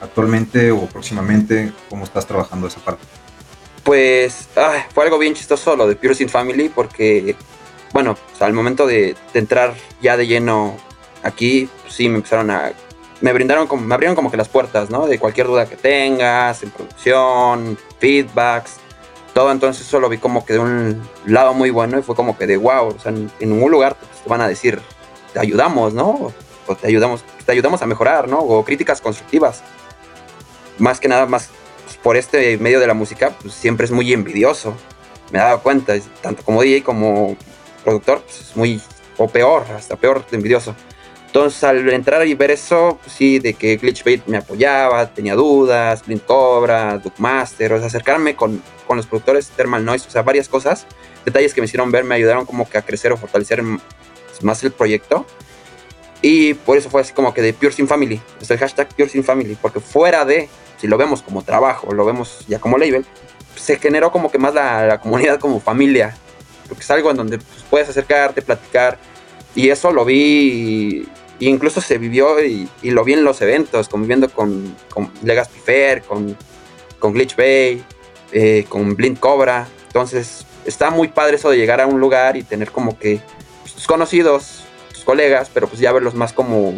actualmente 0.00 0.70
o 0.70 0.86
próximamente? 0.86 1.72
¿Cómo 1.90 2.04
estás 2.04 2.24
trabajando 2.24 2.68
esa 2.68 2.78
parte? 2.78 3.02
Pues 3.82 4.46
fue 4.94 5.02
algo 5.02 5.18
bien 5.18 5.34
chistoso 5.34 5.74
lo 5.74 5.88
de 5.88 5.96
Pure 5.96 6.14
Sin 6.14 6.28
Family 6.28 6.68
porque, 6.68 7.34
bueno, 7.92 8.12
o 8.12 8.38
sea, 8.38 8.46
al 8.46 8.52
momento 8.52 8.86
de, 8.86 9.16
de 9.32 9.38
entrar 9.40 9.74
ya 10.00 10.16
de 10.16 10.28
lleno 10.28 10.76
aquí, 11.24 11.68
pues 11.82 11.94
sí, 11.94 12.08
me 12.08 12.18
empezaron 12.18 12.48
a... 12.52 12.70
Me 13.22 13.32
brindaron 13.32 13.66
como, 13.66 13.82
me 13.82 13.94
abrieron 13.94 14.14
como 14.14 14.30
que 14.30 14.36
las 14.36 14.48
puertas, 14.48 14.88
¿no? 14.88 15.08
De 15.08 15.18
cualquier 15.18 15.48
duda 15.48 15.66
que 15.66 15.74
tengas, 15.74 16.62
en 16.62 16.70
producción, 16.70 17.76
feedbacks, 17.98 18.85
todo. 19.36 19.52
Entonces 19.52 19.86
eso 19.86 20.00
lo 20.00 20.08
vi 20.08 20.16
como 20.16 20.46
que 20.46 20.54
de 20.54 20.60
un 20.60 21.02
lado 21.26 21.52
muy 21.52 21.68
bueno 21.68 21.98
y 21.98 22.02
fue 22.02 22.16
como 22.16 22.38
que 22.38 22.46
de 22.46 22.56
wow, 22.56 22.88
o 22.88 22.98
sea, 22.98 23.12
en, 23.12 23.30
en 23.38 23.50
ningún 23.50 23.70
lugar 23.70 23.94
te 23.94 24.30
van 24.30 24.40
a 24.40 24.48
decir, 24.48 24.80
te 25.34 25.40
ayudamos, 25.40 25.92
¿no? 25.92 26.32
O 26.66 26.74
te 26.74 26.86
ayudamos, 26.86 27.22
te 27.44 27.52
ayudamos 27.52 27.82
a 27.82 27.86
mejorar, 27.86 28.28
¿no? 28.28 28.38
O 28.38 28.64
críticas 28.64 29.02
constructivas. 29.02 29.62
Más 30.78 31.00
que 31.00 31.08
nada, 31.08 31.26
más 31.26 31.50
por 32.02 32.16
este 32.16 32.56
medio 32.56 32.80
de 32.80 32.86
la 32.86 32.94
música, 32.94 33.34
pues 33.42 33.52
siempre 33.52 33.84
es 33.84 33.92
muy 33.92 34.10
envidioso. 34.14 34.74
Me 35.30 35.38
dado 35.38 35.60
cuenta, 35.60 35.94
tanto 36.22 36.42
como 36.42 36.62
DJ 36.62 36.82
como 36.82 37.36
productor, 37.84 38.22
pues, 38.22 38.40
es 38.40 38.56
muy, 38.56 38.80
o 39.18 39.28
peor, 39.28 39.66
hasta 39.76 39.96
peor 39.96 40.24
envidioso. 40.32 40.74
Entonces, 41.36 41.64
al 41.64 41.90
entrar 41.90 42.26
y 42.26 42.32
ver 42.32 42.50
eso, 42.50 42.98
sí, 43.06 43.38
de 43.40 43.52
que 43.52 43.76
Glitchbait 43.76 44.26
me 44.26 44.38
apoyaba, 44.38 45.12
tenía 45.12 45.34
dudas, 45.34 46.02
Blind 46.06 46.24
Cobra, 46.24 46.96
Duckmaster, 46.96 47.74
o 47.74 47.78
sea, 47.78 47.88
acercarme 47.88 48.34
con, 48.34 48.62
con 48.86 48.96
los 48.96 49.06
productores 49.06 49.50
Thermal 49.50 49.84
Noise, 49.84 50.06
o 50.08 50.10
sea, 50.10 50.22
varias 50.22 50.48
cosas, 50.48 50.86
detalles 51.26 51.52
que 51.52 51.60
me 51.60 51.66
hicieron 51.66 51.90
ver, 51.90 52.04
me 52.04 52.14
ayudaron 52.14 52.46
como 52.46 52.66
que 52.66 52.78
a 52.78 52.82
crecer 52.82 53.12
o 53.12 53.18
fortalecer 53.18 53.62
más 54.40 54.64
el 54.64 54.72
proyecto. 54.72 55.26
Y 56.22 56.54
por 56.54 56.78
eso 56.78 56.88
fue 56.88 57.02
así 57.02 57.12
como 57.12 57.34
que 57.34 57.42
de 57.42 57.52
Pure 57.52 57.72
Sin 57.72 57.86
Family, 57.86 58.18
es 58.40 58.50
el 58.50 58.56
hashtag 58.56 58.88
Pure 58.96 59.22
Family, 59.22 59.58
porque 59.60 59.80
fuera 59.80 60.24
de, 60.24 60.48
si 60.80 60.86
lo 60.86 60.96
vemos 60.96 61.20
como 61.20 61.42
trabajo, 61.42 61.92
lo 61.92 62.06
vemos 62.06 62.46
ya 62.48 62.60
como 62.60 62.78
label, 62.78 63.04
se 63.56 63.78
generó 63.78 64.10
como 64.10 64.30
que 64.30 64.38
más 64.38 64.54
la, 64.54 64.86
la 64.86 65.00
comunidad 65.02 65.38
como 65.38 65.60
familia, 65.60 66.16
porque 66.66 66.82
es 66.82 66.90
algo 66.90 67.10
en 67.10 67.18
donde 67.18 67.36
pues, 67.36 67.62
puedes 67.68 67.90
acercarte, 67.90 68.40
platicar, 68.40 68.96
y 69.54 69.70
eso 69.70 69.90
lo 69.90 70.06
vi, 70.06 71.06
y 71.38 71.48
incluso 71.48 71.80
se 71.80 71.98
vivió 71.98 72.42
y, 72.44 72.68
y 72.82 72.90
lo 72.90 73.04
vi 73.04 73.14
en 73.14 73.24
los 73.24 73.40
eventos, 73.42 73.88
conviviendo 73.88 74.28
con, 74.28 74.74
con 74.88 75.10
Legacy 75.22 75.58
Fair, 75.64 76.02
con, 76.02 76.36
con 76.98 77.12
Glitch 77.12 77.36
Bay, 77.36 77.84
eh, 78.32 78.66
con 78.68 78.96
Blind 78.96 79.18
Cobra, 79.18 79.66
entonces 79.86 80.46
está 80.64 80.90
muy 80.90 81.08
padre 81.08 81.36
eso 81.36 81.50
de 81.50 81.56
llegar 81.56 81.80
a 81.80 81.86
un 81.86 82.00
lugar 82.00 82.36
y 82.36 82.42
tener 82.42 82.70
como 82.70 82.98
que 82.98 83.20
pues, 83.62 83.74
tus 83.74 83.86
conocidos, 83.86 84.64
tus 84.92 85.04
colegas, 85.04 85.50
pero 85.52 85.68
pues 85.68 85.80
ya 85.80 85.92
verlos 85.92 86.14
más 86.14 86.32
como 86.32 86.72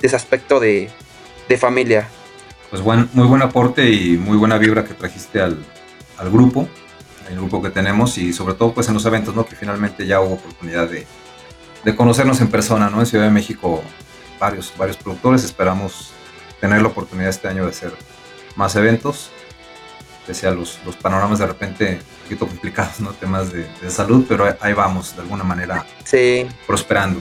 de 0.00 0.06
ese 0.06 0.16
aspecto 0.16 0.60
de, 0.60 0.90
de 1.48 1.58
familia. 1.58 2.08
Pues 2.70 2.82
buen, 2.82 3.08
muy 3.12 3.26
buen 3.26 3.42
aporte 3.42 3.90
y 3.90 4.16
muy 4.16 4.36
buena 4.36 4.58
vibra 4.58 4.84
que 4.84 4.94
trajiste 4.94 5.40
al, 5.40 5.58
al 6.18 6.30
grupo, 6.30 6.68
el 7.28 7.36
grupo 7.36 7.62
que 7.62 7.70
tenemos 7.70 8.18
y 8.18 8.32
sobre 8.32 8.54
todo 8.54 8.72
pues 8.72 8.88
en 8.88 8.94
los 8.94 9.04
eventos, 9.06 9.34
¿no? 9.34 9.46
Que 9.46 9.56
finalmente 9.56 10.06
ya 10.06 10.20
hubo 10.20 10.34
oportunidad 10.34 10.88
de, 10.88 11.06
de 11.86 11.96
conocernos 11.96 12.40
en 12.40 12.48
persona, 12.48 12.90
¿no? 12.90 13.00
En 13.00 13.06
Ciudad 13.06 13.24
de 13.24 13.30
México 13.30 13.82
varios, 14.40 14.72
varios 14.76 14.96
productores, 14.98 15.44
esperamos 15.44 16.10
tener 16.60 16.82
la 16.82 16.88
oportunidad 16.88 17.30
este 17.30 17.46
año 17.48 17.62
de 17.64 17.70
hacer 17.70 17.94
más 18.56 18.74
eventos, 18.76 19.30
pese 20.26 20.48
a 20.48 20.50
los, 20.50 20.80
los 20.84 20.96
panoramas 20.96 21.38
de 21.38 21.46
repente 21.46 22.00
un 22.00 22.22
poquito 22.24 22.46
complicados, 22.48 22.98
¿no? 23.00 23.10
Temas 23.12 23.52
de, 23.52 23.68
de 23.80 23.90
salud, 23.90 24.24
pero 24.28 24.44
ahí- 24.60 24.72
vamos, 24.72 25.14
de 25.14 25.22
alguna 25.22 25.44
manera 25.44 25.86
Sí, 26.04 26.46
prosperando. 26.66 27.20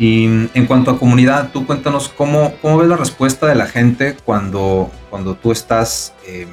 Y 0.00 0.24
en 0.52 0.66
cuanto 0.66 0.90
a 0.90 0.98
comunidad, 0.98 1.50
tú 1.52 1.64
cuéntanos 1.64 2.08
cómo, 2.08 2.54
cómo 2.60 2.78
ves 2.78 2.88
la 2.88 2.96
respuesta 2.96 3.46
de 3.46 3.54
la 3.54 3.66
gente 3.66 4.16
cuando, 4.24 4.90
cuando 5.10 5.36
tú 5.36 5.52
estás... 5.52 6.12
eh, 6.26 6.48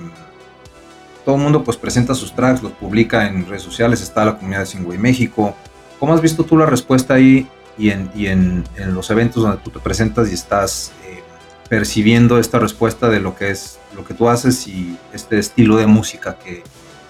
todo 1.26 1.36
el 1.36 1.42
mundo 1.42 1.64
pues 1.64 1.78
presenta 1.78 2.14
sus 2.14 2.36
tracks, 2.36 2.62
los 2.62 2.72
publica 2.74 3.28
en 3.28 3.48
redes 3.48 3.64
sociales, 3.64 4.02
está 4.02 4.26
la 4.26 4.36
comunidad 4.36 4.60
de 4.62 4.66
Singway 4.68 4.98
México. 5.00 5.56
¿Cómo 6.02 6.16
has 6.16 6.22
visto 6.22 6.44
tú 6.44 6.58
la 6.58 6.66
respuesta 6.66 7.14
ahí 7.14 7.48
y 7.78 7.92
en, 7.92 8.10
y 8.16 8.26
en, 8.26 8.64
en 8.76 8.96
los 8.96 9.12
eventos 9.12 9.44
donde 9.44 9.60
tú 9.60 9.70
te 9.70 9.78
presentas 9.78 10.32
y 10.32 10.34
estás 10.34 10.92
eh, 11.06 11.22
percibiendo 11.70 12.40
esta 12.40 12.58
respuesta 12.58 13.08
de 13.08 13.20
lo 13.20 13.36
que 13.36 13.52
es 13.52 13.78
lo 13.96 14.04
que 14.04 14.16
tú 14.16 14.28
haces 14.28 14.66
y 14.66 14.98
este 15.14 15.38
estilo 15.38 15.78
de 15.78 15.86
música 15.86 16.40
que 16.44 16.64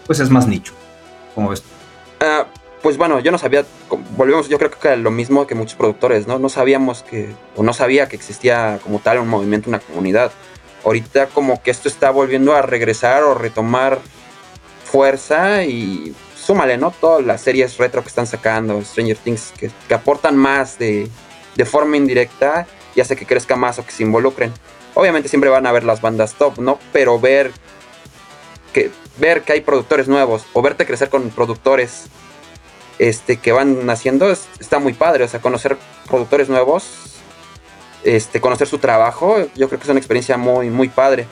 pues 0.05 0.19
es 0.19 0.29
más 0.29 0.45
nicho? 0.45 0.73
¿Cómo 1.33 1.51
ves 1.51 1.61
tú? 1.61 1.69
Ah, 2.19 2.47
pues 2.81 2.97
bueno, 2.97 3.21
yo 3.21 3.31
no 3.31 3.37
sabía, 3.37 3.63
volvemos, 4.17 4.49
yo 4.49 4.57
creo 4.57 4.69
que 4.69 4.85
era 4.85 4.97
lo 4.97 5.09
mismo 5.09 5.47
que 5.47 5.55
muchos 5.55 5.75
productores, 5.75 6.27
¿no? 6.27 6.37
No 6.37 6.49
sabíamos 6.49 7.01
que, 7.01 7.33
o 7.55 7.63
no 7.63 7.71
sabía 7.71 8.09
que 8.09 8.17
existía 8.17 8.77
como 8.83 8.99
tal 8.99 9.19
un 9.19 9.29
movimiento, 9.29 9.69
una 9.69 9.79
comunidad. 9.79 10.33
Ahorita 10.83 11.27
como 11.27 11.63
que 11.63 11.71
esto 11.71 11.87
está 11.87 12.11
volviendo 12.11 12.55
a 12.55 12.61
regresar 12.61 13.23
o 13.23 13.35
retomar 13.35 13.99
fuerza 14.83 15.63
y 15.63 16.13
súmale, 16.41 16.77
¿no? 16.77 16.91
Todas 16.91 17.25
las 17.25 17.41
series 17.41 17.77
retro 17.77 18.01
que 18.01 18.09
están 18.09 18.27
sacando, 18.27 18.81
Stranger 18.81 19.17
Things, 19.17 19.53
que, 19.57 19.69
que 19.87 19.93
aportan 19.93 20.35
más 20.35 20.77
de, 20.79 21.07
de 21.55 21.65
forma 21.65 21.97
indirecta 21.97 22.67
y 22.95 23.01
hace 23.01 23.15
que 23.15 23.25
crezca 23.25 23.55
más 23.55 23.79
o 23.79 23.85
que 23.85 23.91
se 23.91 24.03
involucren. 24.03 24.51
Obviamente 24.93 25.29
siempre 25.29 25.49
van 25.49 25.65
a 25.65 25.71
ver 25.71 25.83
las 25.83 26.01
bandas 26.01 26.33
top, 26.33 26.59
¿no? 26.59 26.79
Pero 26.91 27.19
ver 27.19 27.51
que, 28.73 28.91
ver 29.17 29.43
que 29.43 29.53
hay 29.53 29.61
productores 29.61 30.07
nuevos 30.07 30.45
o 30.53 30.61
verte 30.61 30.85
crecer 30.85 31.09
con 31.09 31.29
productores 31.29 32.05
este, 32.99 33.37
que 33.37 33.51
van 33.51 33.89
haciendo 33.89 34.29
es- 34.31 34.47
está 34.59 34.79
muy 34.79 34.93
padre. 34.93 35.23
O 35.23 35.27
sea, 35.27 35.39
conocer 35.41 35.77
productores 36.09 36.49
nuevos, 36.49 36.85
este, 38.03 38.41
conocer 38.41 38.67
su 38.67 38.79
trabajo, 38.79 39.37
yo 39.55 39.67
creo 39.69 39.79
que 39.79 39.83
es 39.85 39.89
una 39.89 39.99
experiencia 39.99 40.37
muy, 40.37 40.69
muy 40.69 40.89
padre. 40.89 41.25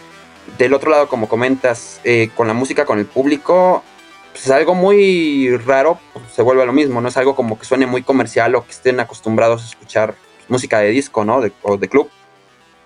Del 0.58 0.74
otro 0.74 0.90
lado, 0.90 1.08
como 1.10 1.28
comentas, 1.28 2.00
eh, 2.04 2.30
con 2.36 2.48
la 2.48 2.54
música, 2.54 2.86
con 2.86 2.98
el 3.00 3.06
público, 3.06 3.84
pues 4.32 4.46
es 4.46 4.52
algo 4.52 4.76
muy 4.76 5.56
raro, 5.58 6.00
se 6.34 6.42
vuelve 6.42 6.66
lo 6.66 6.74
mismo, 6.74 7.02
no 7.02 7.08
es 7.08 7.18
algo 7.18 7.36
como 7.36 7.58
que 7.60 7.66
suene 7.66 7.86
muy 7.86 8.04
comercial 8.04 8.56
o 8.56 8.66
que 8.66 8.72
estén 8.72 9.00
acostumbrados 9.00 9.64
a 9.64 9.66
escuchar 9.66 10.16
música 10.48 10.80
de 10.80 10.90
disco, 10.90 11.26
¿no? 11.26 11.42
De- 11.42 11.52
o 11.64 11.78
de 11.78 11.88
club. 11.88 12.10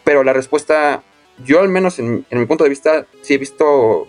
Pero 0.04 0.24
la 0.24 0.34
respuesta, 0.34 1.04
yo 1.44 1.62
al 1.62 1.70
menos 1.70 2.00
en, 2.00 2.26
mi 2.30 2.46
punto 2.46 2.64
de 2.64 2.70
vista, 2.70 3.06
sí 3.22 3.34
he 3.36 3.38
visto 3.38 4.08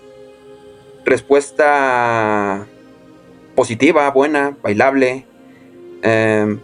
respuesta 1.05 2.67
positiva, 3.55 4.11
buena, 4.11 4.57
bailable. 4.63 5.27
Eh, 6.03 6.59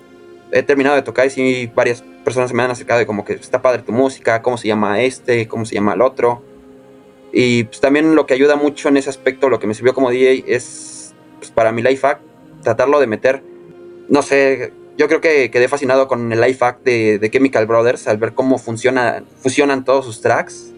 he 0.53 0.63
terminado 0.63 0.97
de 0.97 1.03
tocar 1.03 1.27
y 1.27 1.31
sí 1.31 1.71
varias 1.75 2.03
personas 2.25 2.51
se 2.51 2.57
me 2.57 2.63
han 2.63 2.71
acercado 2.71 2.99
de 2.99 3.07
como 3.07 3.25
que 3.25 3.35
está 3.35 3.63
padre 3.63 3.83
tu 3.83 3.93
música, 3.93 4.43
cómo 4.43 4.59
se 4.59 4.69
llama 4.69 5.01
este, 5.01 5.47
cómo 5.49 5.65
se 5.65 5.75
llama 5.75 5.95
el 5.95 6.03
otro. 6.03 6.43
Y 7.33 7.65
pues 7.65 7.81
también 7.81 8.15
lo 8.15 8.27
que 8.27 8.35
ayuda 8.35 8.57
mucho 8.57 8.89
en 8.89 8.97
ese 8.97 9.11
aspecto, 9.11 9.49
lo 9.49 9.59
que 9.59 9.67
me 9.67 9.75
sirvió 9.75 9.95
como 9.95 10.11
DJ 10.11 10.45
es 10.47 11.15
pues, 11.39 11.51
para 11.51 11.73
mi 11.73 11.83
life 11.83 12.07
hack, 12.07 12.21
tratarlo 12.63 13.01
de 13.01 13.07
meter, 13.07 13.43
no 14.09 14.23
sé, 14.23 14.73
yo 14.99 15.07
creo 15.09 15.21
que 15.21 15.51
quedé 15.51 15.69
fascinado 15.69 16.09
con 16.09 16.33
el 16.33 16.41
life 16.41 16.65
hack 16.65 16.83
de, 16.83 17.19
de 17.19 17.31
Chemical 17.31 17.67
Brothers 17.67 18.09
al 18.09 18.19
ver 18.19 18.35
cómo 18.35 18.59
funciona, 18.59 19.23
fusionan 19.41 19.85
todos 19.85 20.05
sus 20.05 20.21
tracks 20.21 20.73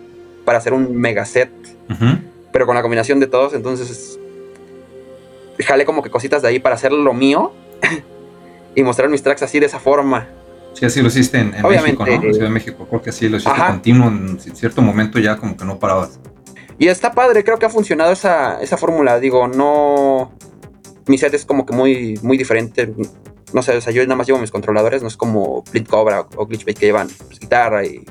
para 0.44 0.58
hacer 0.58 0.74
un 0.74 0.94
mega 0.96 1.24
set 1.24 1.50
pero 2.52 2.66
con 2.66 2.74
la 2.74 2.82
combinación 2.82 3.18
de 3.18 3.26
todos, 3.26 3.54
entonces 3.54 4.18
jalé 5.58 5.84
como 5.84 6.02
que 6.02 6.10
cositas 6.10 6.42
de 6.42 6.48
ahí 6.48 6.58
para 6.58 6.74
hacer 6.74 6.92
lo 6.92 7.14
mío 7.14 7.52
y 8.74 8.82
mostrar 8.82 9.08
mis 9.08 9.22
tracks 9.22 9.42
así 9.42 9.60
de 9.60 9.66
esa 9.66 9.78
forma. 9.78 10.28
Sí, 10.74 10.86
así 10.86 11.02
lo 11.02 11.08
hiciste 11.08 11.38
en, 11.38 11.54
en 11.54 11.62
México, 11.62 12.04
¿no? 12.04 12.12
En 12.12 12.20
Ciudad 12.20 12.46
de 12.46 12.50
México, 12.50 12.86
porque 12.90 13.10
así 13.10 13.28
lo 13.28 13.36
hiciste 13.36 13.52
Ajá. 13.52 13.72
continuo, 13.72 14.08
en 14.08 14.38
cierto 14.38 14.82
momento 14.82 15.18
ya 15.18 15.36
como 15.36 15.56
que 15.56 15.64
no 15.64 15.78
parabas. 15.78 16.18
Y 16.78 16.88
está 16.88 17.12
padre, 17.12 17.44
creo 17.44 17.58
que 17.58 17.66
ha 17.66 17.70
funcionado 17.70 18.12
esa, 18.12 18.60
esa 18.60 18.76
fórmula, 18.76 19.20
digo, 19.20 19.46
no... 19.48 20.32
mi 21.06 21.18
set 21.18 21.34
es 21.34 21.44
como 21.44 21.64
que 21.66 21.74
muy, 21.74 22.18
muy 22.22 22.36
diferente. 22.36 22.92
No 23.52 23.62
sé, 23.62 23.76
o 23.76 23.80
sea, 23.80 23.92
yo 23.92 24.02
nada 24.02 24.16
más 24.16 24.26
llevo 24.26 24.38
mis 24.38 24.50
controladores, 24.50 25.02
no 25.02 25.08
es 25.08 25.16
como 25.16 25.62
Flint 25.70 25.88
Cobra 25.88 26.26
o 26.36 26.46
Glitchbait 26.46 26.78
que 26.78 26.86
llevan 26.86 27.08
pues, 27.26 27.38
guitarra 27.38 27.84
y 27.84 28.04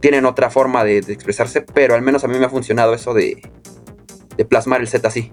tienen 0.00 0.26
otra 0.26 0.50
forma 0.50 0.82
de, 0.82 1.00
de 1.02 1.12
expresarse, 1.12 1.60
pero 1.60 1.94
al 1.94 2.02
menos 2.02 2.24
a 2.24 2.28
mí 2.28 2.38
me 2.38 2.46
ha 2.46 2.50
funcionado 2.50 2.94
eso 2.94 3.14
de, 3.14 3.40
de 4.36 4.44
plasmar 4.44 4.80
el 4.80 4.88
set 4.88 5.04
así. 5.04 5.32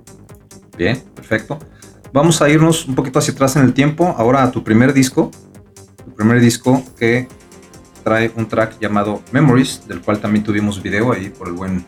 Bien, 0.77 1.01
perfecto. 1.15 1.57
Vamos 2.13 2.41
a 2.41 2.49
irnos 2.49 2.87
un 2.87 2.95
poquito 2.95 3.19
hacia 3.19 3.33
atrás 3.33 3.55
en 3.55 3.63
el 3.63 3.73
tiempo, 3.73 4.13
ahora 4.17 4.43
a 4.43 4.51
tu 4.51 4.63
primer 4.63 4.93
disco. 4.93 5.31
Tu 6.05 6.13
primer 6.13 6.39
disco 6.39 6.83
que 6.97 7.27
trae 8.03 8.31
un 8.35 8.47
track 8.47 8.79
llamado 8.79 9.21
Memories, 9.31 9.87
del 9.87 10.01
cual 10.01 10.19
también 10.19 10.43
tuvimos 10.43 10.81
video 10.81 11.11
ahí 11.11 11.29
por 11.29 11.47
el 11.47 11.53
buen 11.53 11.85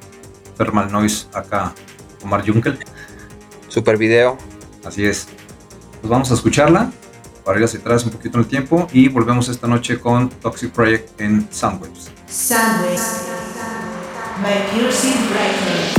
Thermal 0.60 0.92
Noise 0.92 1.28
acá, 1.34 1.74
Omar 2.22 2.46
Junkel. 2.46 2.78
Super 3.70 3.98
video. 3.98 4.38
Así 4.86 5.06
es. 5.06 5.28
Pues 6.02 6.10
vamos 6.10 6.30
a 6.32 6.34
escucharla 6.34 6.92
para 7.46 7.60
ir 7.60 7.66
hacia 7.66 7.80
atrás 7.80 8.04
un 8.04 8.12
poquito 8.12 8.38
en 8.38 8.44
el 8.44 8.50
tiempo 8.50 8.88
y 8.92 9.08
volvemos 9.08 9.48
esta 9.48 9.68
noche 9.68 10.00
con 10.00 10.30
Toxic 10.30 10.72
Project 10.72 11.20
en 11.22 11.48
Soundwaves. 11.52 12.12
Soundwaves 12.28 13.26
by 14.44 14.72
Pure 14.72 15.99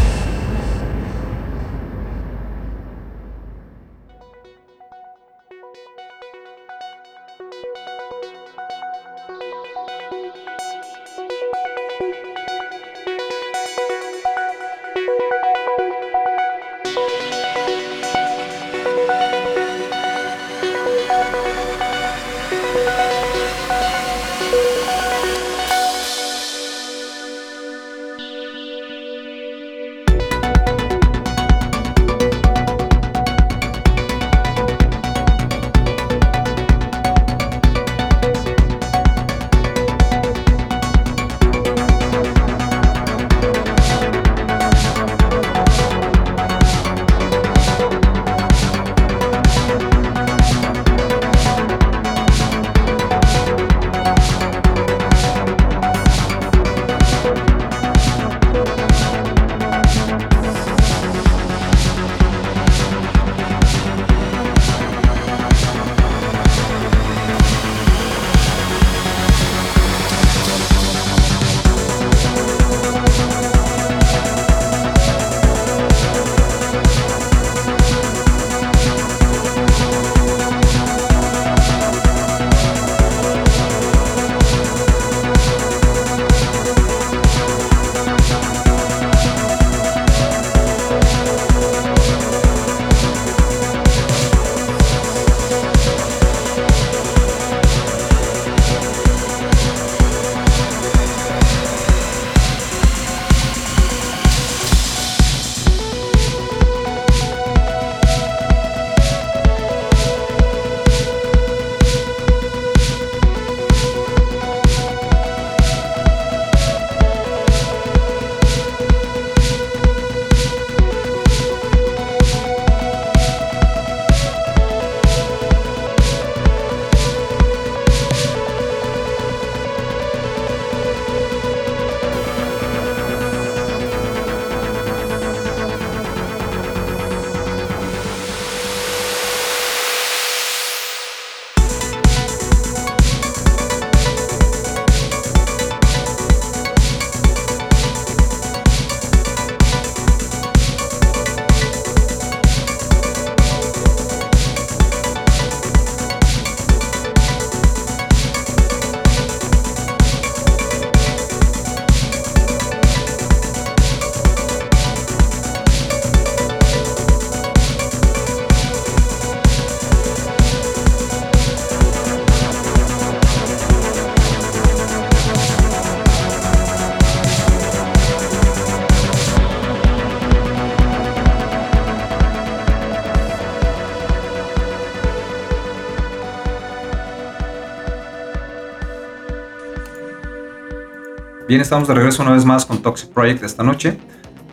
Bien, 191.51 191.61
estamos 191.61 191.89
de 191.89 191.95
regreso 191.95 192.23
una 192.23 192.31
vez 192.31 192.45
más 192.45 192.65
con 192.65 192.81
Toxic 192.81 193.11
Project 193.11 193.43
esta 193.43 193.65
noche. 193.65 193.99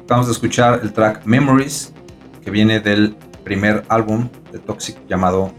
Acabamos 0.03 0.25
de 0.25 0.33
escuchar 0.33 0.79
el 0.81 0.93
track 0.93 1.25
Memories, 1.25 1.93
que 2.43 2.49
viene 2.49 2.79
del 2.79 3.15
primer 3.43 3.83
álbum 3.87 4.29
de 4.51 4.57
Toxic 4.57 4.97
llamado 5.07 5.51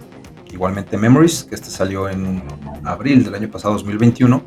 igualmente 0.50 0.98
Memories, 0.98 1.44
que 1.44 1.54
este 1.54 1.70
salió 1.70 2.08
en 2.08 2.42
abril 2.82 3.22
del 3.22 3.36
año 3.36 3.48
pasado, 3.48 3.74
2021. 3.74 4.42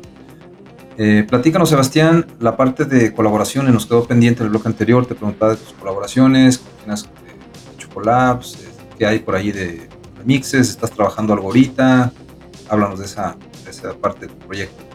Eh, 0.98 1.24
platícanos, 1.26 1.70
Sebastián, 1.70 2.26
la 2.40 2.58
parte 2.58 2.84
de 2.84 3.14
colaboraciones 3.14 3.72
nos 3.72 3.86
quedó 3.86 4.04
pendiente 4.04 4.42
en 4.42 4.48
el 4.48 4.50
bloque 4.50 4.68
anterior. 4.68 5.06
Te 5.06 5.14
preguntaba 5.14 5.52
de 5.52 5.62
tus 5.62 5.72
colaboraciones, 5.72 6.62
quién 6.82 6.90
has 6.90 7.08
hecho 7.74 7.88
collabs, 7.88 8.56
eh, 8.56 8.68
qué 8.98 9.06
hay 9.06 9.20
por 9.20 9.34
ahí 9.34 9.50
de 9.50 9.88
remixes, 10.18 10.68
estás 10.68 10.90
trabajando 10.90 11.32
algo 11.32 11.46
ahorita. 11.46 12.12
Háblanos 12.68 12.98
de 12.98 13.06
esa, 13.06 13.34
de 13.64 13.70
esa 13.70 13.94
parte 13.94 14.26
de 14.26 14.34
tu 14.34 14.46
proyecto. 14.46 14.91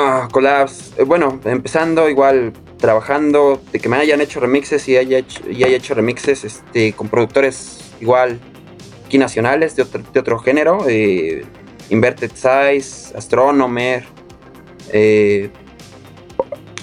Ah, 0.00 0.28
collabs. 0.30 0.92
Eh, 0.96 1.02
bueno, 1.02 1.40
empezando 1.44 2.08
igual 2.08 2.52
trabajando, 2.78 3.60
de 3.72 3.80
que 3.80 3.88
me 3.88 3.96
hayan 3.96 4.20
hecho 4.20 4.38
remixes 4.38 4.88
y 4.88 4.96
haya 4.96 5.18
hecho, 5.18 5.40
y 5.50 5.64
haya 5.64 5.76
hecho 5.76 5.94
remixes 5.94 6.44
este, 6.44 6.92
con 6.92 7.08
productores 7.08 7.80
igual 8.00 8.38
aquí 9.04 9.18
nacionales 9.18 9.74
de 9.74 9.82
otro, 9.82 10.00
de 10.12 10.20
otro 10.20 10.38
género. 10.38 10.84
eh, 10.88 11.44
Inverted 11.90 12.30
Size, 12.32 13.16
Astronomer. 13.16 14.04
eh, 14.92 15.50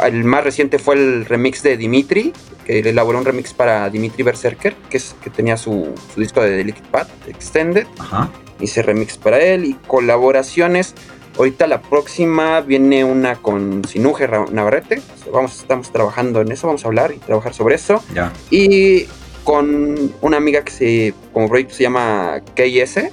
el 0.03 0.25
más 0.25 0.43
reciente 0.43 0.77
fue 0.77 0.95
el 0.95 1.23
remix 1.25 1.63
de 1.63 1.77
Dimitri, 1.77 2.33
que 2.65 2.79
él 2.79 2.87
elaboró 2.87 3.17
un 3.19 3.23
remix 3.23 3.53
para 3.53 3.89
Dimitri 3.89 4.23
Berserker, 4.23 4.75
que, 4.89 4.97
es, 4.97 5.15
que 5.23 5.29
tenía 5.29 5.55
su, 5.55 5.93
su 6.13 6.19
disco 6.19 6.41
de 6.41 6.49
Delicate 6.49 6.85
Path 6.91 7.07
Extended 7.29 7.87
Ajá. 7.99 8.29
hice 8.59 8.81
remix 8.81 9.17
para 9.17 9.39
él 9.39 9.63
y 9.63 9.73
colaboraciones. 9.87 10.95
Ahorita 11.37 11.67
la 11.67 11.81
próxima 11.81 12.61
viene 12.61 13.03
una 13.03 13.35
con 13.35 13.83
Sinuje 13.85 14.27
Navarrete. 14.51 15.01
Vamos, 15.33 15.59
estamos 15.59 15.91
trabajando 15.91 16.41
en 16.41 16.51
eso, 16.51 16.67
vamos 16.67 16.85
a 16.85 16.87
hablar 16.87 17.13
y 17.13 17.17
trabajar 17.17 17.53
sobre 17.53 17.75
eso. 17.75 18.01
Ya. 18.13 18.31
Y 18.49 19.07
con 19.43 20.13
una 20.21 20.37
amiga 20.37 20.63
que 20.63 20.71
se, 20.71 21.13
como 21.33 21.49
proyecto 21.49 21.75
se 21.75 21.83
llama 21.83 22.41
KS. 22.55 23.09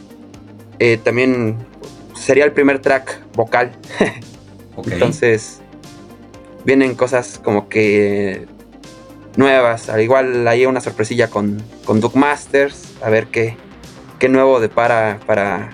Eh, 0.78 0.98
también 1.02 1.56
sería 2.14 2.44
el 2.44 2.52
primer 2.52 2.80
track 2.80 3.20
vocal. 3.34 3.72
Ok. 4.74 4.86
Entonces, 4.90 5.60
vienen 6.64 6.94
cosas 6.94 7.38
como 7.44 7.68
que 7.68 8.46
nuevas. 9.36 9.90
Al 9.90 10.00
igual 10.00 10.48
hay 10.48 10.64
una 10.64 10.80
sorpresilla 10.80 11.28
con, 11.28 11.62
con 11.84 12.00
Duke 12.00 12.18
Masters. 12.18 12.94
A 13.02 13.10
ver 13.10 13.26
qué, 13.26 13.54
qué 14.18 14.30
nuevo 14.30 14.60
depara 14.60 15.20
para, 15.26 15.72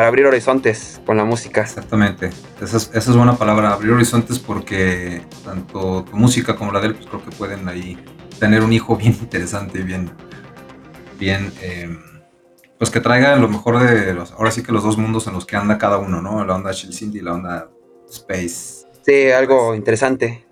para 0.00 0.08
abrir 0.08 0.24
horizontes 0.24 0.98
con 1.04 1.18
la 1.18 1.26
música. 1.26 1.60
Exactamente. 1.60 2.30
Esa 2.58 2.78
es, 2.78 2.90
esa 2.94 3.10
es 3.10 3.16
buena 3.18 3.36
palabra, 3.36 3.74
abrir 3.74 3.92
horizontes 3.92 4.38
porque 4.38 5.20
tanto 5.44 6.04
tu 6.04 6.16
música 6.16 6.56
como 6.56 6.72
la 6.72 6.80
de 6.80 6.86
él, 6.86 6.94
pues 6.94 7.06
creo 7.06 7.22
que 7.22 7.30
pueden 7.32 7.68
ahí 7.68 8.02
tener 8.38 8.62
un 8.62 8.72
hijo 8.72 8.96
bien 8.96 9.14
interesante 9.20 9.80
y 9.80 9.82
bien, 9.82 10.10
bien, 11.18 11.52
eh, 11.60 11.94
pues 12.78 12.88
que 12.88 13.00
traiga 13.00 13.36
lo 13.36 13.46
mejor 13.50 13.78
de 13.78 14.14
los, 14.14 14.32
ahora 14.32 14.50
sí 14.50 14.62
que 14.62 14.72
los 14.72 14.84
dos 14.84 14.96
mundos 14.96 15.26
en 15.26 15.34
los 15.34 15.44
que 15.44 15.56
anda 15.56 15.76
cada 15.76 15.98
uno, 15.98 16.22
¿no? 16.22 16.46
La 16.46 16.54
onda 16.54 16.72
Chill 16.72 16.94
Cindy 16.94 17.18
y 17.18 17.22
la 17.22 17.34
onda 17.34 17.68
Space. 18.08 18.86
Sí, 19.04 19.30
algo 19.30 19.74
interesante. 19.74 20.46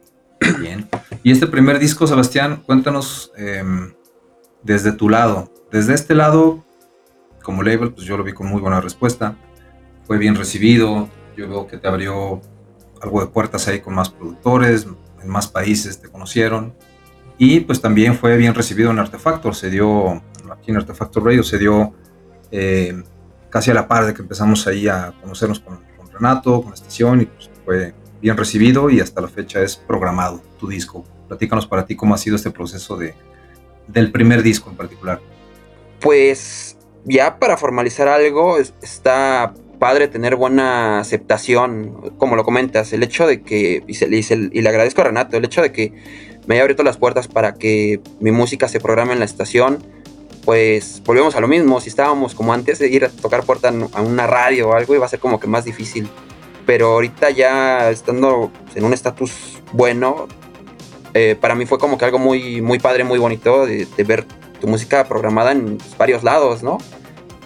Bien. 0.61 0.87
Y 1.23 1.33
este 1.33 1.47
primer 1.47 1.79
disco, 1.79 2.07
Sebastián, 2.07 2.63
cuéntanos 2.67 3.33
eh, 3.39 3.65
desde 4.63 4.93
tu 4.93 5.09
lado. 5.09 5.51
Desde 5.73 5.95
este 5.95 6.15
lado, 6.15 6.67
como 7.49 7.63
label, 7.63 7.95
pues 7.95 8.07
yo 8.07 8.19
lo 8.19 8.25
vi 8.25 8.35
con 8.35 8.47
muy 8.47 8.61
buena 8.61 8.79
respuesta. 8.79 9.35
Fue 10.07 10.19
bien 10.19 10.35
recibido. 10.35 11.09
Yo 11.35 11.49
veo 11.49 11.67
que 11.67 11.79
te 11.79 11.89
abrió 11.89 12.43
algo 13.01 13.21
de 13.23 13.29
puertas 13.29 13.67
ahí 13.69 13.81
con 13.81 13.95
más 13.95 14.11
productores, 14.11 14.87
en 15.23 15.29
más 15.31 15.49
países 15.49 15.99
te 15.99 16.11
conocieron. 16.11 16.75
Y 17.39 17.61
pues 17.61 17.81
también 17.81 18.15
fue 18.15 18.37
bien 18.37 18.55
recibido 18.55 18.91
en 18.91 18.99
Artefactor. 18.99 19.55
Se 19.55 19.71
dio, 19.71 20.23
aquí 20.53 20.73
en 20.73 20.77
Artefactor 20.77 21.25
Radio, 21.25 21.43
se 21.43 21.59
dio 21.59 21.95
eh, 22.51 23.03
casi 23.49 23.71
a 23.71 23.75
la 23.75 23.89
par 23.89 24.05
de 24.05 24.13
que 24.13 24.21
empezamos 24.21 24.67
ahí 24.67 24.87
a 24.87 25.15
conocernos 25.23 25.61
con, 25.61 25.81
con 25.97 26.13
Renato, 26.13 26.61
con 26.61 26.73
la 26.73 26.75
estación, 26.75 27.23
y 27.23 27.25
pues 27.25 27.49
fue 27.65 27.95
bien 28.21 28.37
recibido 28.37 28.91
y 28.91 29.01
hasta 29.01 29.23
la 29.23 29.29
fecha 29.29 29.63
es 29.63 29.75
programado 29.75 30.43
tu 30.61 30.69
disco. 30.69 31.03
Platícanos 31.29 31.67
para 31.67 31.87
ti 31.87 31.97
cómo 31.97 32.15
ha 32.15 32.19
sido 32.19 32.37
este 32.37 32.51
proceso 32.51 32.99
de, 32.99 33.15
del 33.87 34.13
primer 34.13 34.43
disco 34.43 34.69
en 34.69 34.77
particular. 34.77 35.19
Pues 35.99 36.78
ya 37.09 37.39
para 37.39 37.57
formalizar 37.57 38.09
algo 38.09 38.59
es- 38.59 38.75
está 38.83 39.55
padre 39.79 40.09
tener 40.09 40.35
buena 40.37 40.99
aceptación, 41.01 42.13
como 42.19 42.35
lo 42.37 42.45
comentas, 42.45 42.93
el 42.93 43.03
hecho 43.03 43.27
de 43.27 43.43
que, 43.43 43.85
y, 43.87 43.95
se- 43.95 44.09
y 44.15 44.23
se- 44.23 44.51
y 44.53 44.61
le 44.63 44.69
agradezco 44.69 45.01
a 45.03 45.05
Renato, 45.05 45.37
el 45.37 45.45
hecho 45.45 45.63
de 45.63 45.71
que 45.73 45.93
me 46.47 46.55
haya 46.55 46.63
abierto 46.65 46.83
las 46.83 46.97
puertas 46.97 47.29
para 47.29 47.55
que 47.55 48.01
mi 48.21 48.33
música 48.33 48.67
se 48.69 48.81
programe 48.81 49.13
en 49.13 49.21
la 49.21 49.25
estación, 49.25 49.79
pues 50.45 51.03
volvemos 51.05 51.37
a 51.37 51.41
lo 51.41 51.47
mismo, 51.49 51.81
si 51.81 51.91
estábamos 51.91 52.35
como 52.35 52.53
antes 52.53 52.79
de 52.79 52.89
ir 52.89 53.05
a 53.05 53.09
tocar 53.11 53.45
puerta 53.45 53.73
a 53.93 54.01
una 54.03 54.27
radio 54.27 54.71
o 54.71 54.73
algo, 54.73 54.95
iba 54.95 55.05
a 55.07 55.09
ser 55.09 55.21
como 55.21 55.39
que 55.39 55.47
más 55.47 55.65
difícil, 55.65 56.09
pero 56.67 56.89
ahorita 56.95 57.31
ya 57.31 57.91
estando 57.91 58.51
en 58.75 58.85
un 58.85 58.95
estatus 58.95 59.63
bueno, 59.73 60.27
eh, 61.15 61.37
para 61.41 61.55
mí 61.55 61.67
fue 61.67 61.79
como 61.79 61.99
que 61.99 62.05
algo 62.07 62.19
muy, 62.19 62.61
muy 62.63 62.79
padre, 62.79 63.05
muy 63.05 63.19
bonito 63.19 63.67
de, 63.67 63.87
de 63.97 64.05
ver 64.05 64.25
tu 64.61 64.67
música 64.67 65.05
programada 65.05 65.53
en 65.53 65.79
varios 65.99 66.25
lados, 66.25 66.63
¿no? 66.63 66.79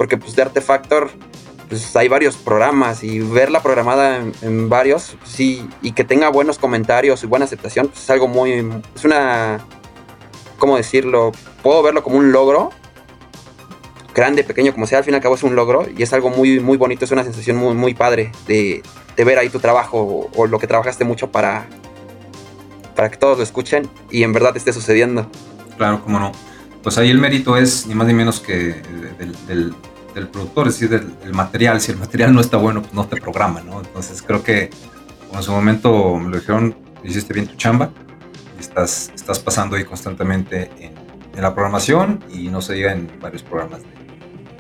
Porque 0.03 0.17
pues 0.17 0.35
de 0.35 0.43
Artefactor 0.43 1.13
pues 1.69 1.95
hay 1.95 2.09
varios 2.09 2.37
programas 2.37 3.05
y 3.05 3.21
verla 3.21 3.63
programada 3.63 4.21
en, 4.43 4.69
varios, 4.69 5.15
pues, 5.21 5.31
sí, 5.31 5.65
y 5.81 5.93
que 5.93 6.03
tenga 6.03 6.29
buenos 6.29 6.59
comentarios 6.59 7.23
y 7.23 7.29
buena 7.29 7.45
aceptación, 7.45 7.87
pues 7.87 8.03
es 8.03 8.11
algo 8.11 8.27
muy, 8.27 8.69
es 8.97 9.05
una, 9.05 9.61
¿cómo 10.59 10.77
decirlo? 10.77 11.31
Puedo 11.63 11.85
verlo 11.85 12.03
como 12.03 12.17
un 12.17 12.33
logro, 12.33 12.71
grande, 14.13 14.43
pequeño, 14.43 14.73
como 14.73 14.89
sea, 14.89 14.99
al 14.99 15.05
fin 15.05 15.15
y 15.15 15.19
al 15.19 15.23
cabo 15.23 15.37
es 15.37 15.45
un 15.45 15.55
logro 15.55 15.87
y 15.97 16.03
es 16.03 16.13
algo 16.13 16.31
muy, 16.31 16.59
muy 16.59 16.79
bonito, 16.79 17.05
es 17.05 17.13
una 17.13 17.23
sensación 17.23 17.57
muy, 17.57 17.75
muy 17.77 17.95
padre 17.95 18.33
de, 18.49 18.83
de 19.17 19.25
ver 19.25 19.39
ahí 19.39 19.51
tu 19.51 19.61
trabajo 19.61 20.29
o, 20.35 20.47
lo 20.49 20.59
que 20.59 20.67
trabajaste 20.67 21.05
mucho 21.05 21.31
para, 21.31 21.69
para 22.97 23.09
que 23.09 23.19
todos 23.19 23.39
lo 23.39 23.45
escuchen 23.45 23.89
y 24.11 24.25
en 24.25 24.33
verdad 24.33 24.57
esté 24.57 24.73
sucediendo. 24.73 25.31
Claro, 25.77 26.03
cómo 26.03 26.19
no. 26.19 26.33
Pues 26.83 26.99
ahí 26.99 27.09
el 27.09 27.19
mérito 27.19 27.57
es 27.57 27.87
ni 27.87 27.95
más 27.95 28.09
ni 28.09 28.15
menos 28.15 28.41
que 28.41 28.83
del- 29.47 29.77
del 30.15 30.29
productor, 30.29 30.69
es 30.69 30.75
decir, 30.75 30.89
del, 30.89 31.19
del 31.21 31.33
material. 31.35 31.81
Si 31.81 31.93
el 31.93 31.99
material 31.99 32.35
no 32.35 32.41
está 32.41 32.57
bueno, 32.57 32.83
pues 32.83 32.95
no 32.95 33.07
te 33.07 33.21
programa, 33.21 33.61
¿no? 33.63 33.81
Entonces 33.81 34.23
creo 34.23 34.43
que 34.43 34.71
como 35.27 35.39
en 35.39 35.43
su 35.45 35.53
momento 35.53 36.17
me 36.17 36.31
lo 36.31 36.39
dijeron, 36.39 36.77
hiciste 37.05 37.33
bien 37.35 37.47
tu 37.47 37.57
chamba 37.57 37.91
estás, 38.63 39.11
estás 39.15 39.39
pasando 39.39 39.77
ahí 39.77 39.85
constantemente 39.85 40.71
en, 40.79 40.95
en 41.35 41.43
la 41.43 41.55
programación 41.55 42.25
y 42.33 42.49
no 42.49 42.61
se 42.61 42.75
diga 42.75 42.93
en 42.93 43.11
varios 43.21 43.43
programas 43.43 43.83
de, 43.83 43.89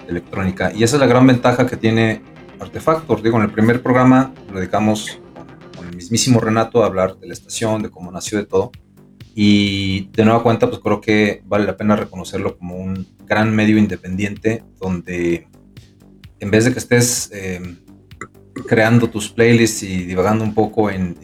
de 0.04 0.10
electrónica. 0.10 0.72
Y 0.74 0.82
esa 0.82 0.96
es 0.96 1.00
la 1.00 1.06
gran 1.06 1.26
ventaja 1.26 1.66
que 1.66 1.76
tiene 1.76 2.22
Artefactor. 2.60 3.22
Digo, 3.22 3.38
en 3.38 3.44
el 3.44 3.52
primer 3.52 3.82
programa 3.82 4.32
lo 4.50 4.58
dedicamos 4.58 5.20
con, 5.34 5.46
con 5.76 5.88
el 5.88 5.96
mismísimo 5.96 6.40
Renato 6.40 6.82
a 6.82 6.86
hablar 6.86 7.16
de 7.18 7.26
la 7.26 7.32
estación, 7.32 7.82
de 7.82 7.90
cómo 7.90 8.10
nació, 8.10 8.38
de 8.38 8.46
todo. 8.46 8.72
Y 9.34 10.08
de 10.12 10.24
nueva 10.24 10.42
cuenta, 10.42 10.68
pues 10.68 10.80
creo 10.80 11.00
que 11.00 11.42
vale 11.46 11.64
la 11.64 11.76
pena 11.76 11.96
reconocerlo 11.96 12.58
como 12.58 12.76
un 12.76 13.06
gran 13.26 13.54
medio 13.54 13.78
independiente 13.78 14.62
donde 14.78 15.48
en 16.38 16.50
vez 16.50 16.64
de 16.64 16.72
que 16.72 16.78
estés 16.78 17.30
eh, 17.32 17.60
creando 18.66 19.08
tus 19.08 19.30
playlists 19.30 19.82
y 19.84 20.04
divagando 20.04 20.44
un 20.44 20.54
poco 20.54 20.90
en, 20.90 21.14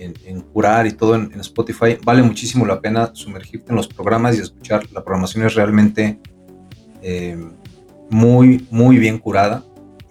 curar 0.52 0.86
y 0.86 0.92
todo 0.92 1.14
en, 1.16 1.38
Spotify, 1.40 1.98
vale 2.04 2.22
muchísimo 2.22 2.64
la 2.64 2.80
pena 2.80 3.10
sumergirte 3.12 3.70
en 3.70 3.76
los 3.76 3.88
programas 3.88 4.36
y 4.36 4.40
escuchar. 4.40 4.84
La 4.92 5.02
programación 5.02 5.44
es 5.44 5.54
realmente 5.54 6.18
eh, 7.02 7.36
muy, 8.10 8.66
muy 8.70 8.98
bien 8.98 9.18
curada 9.18 9.64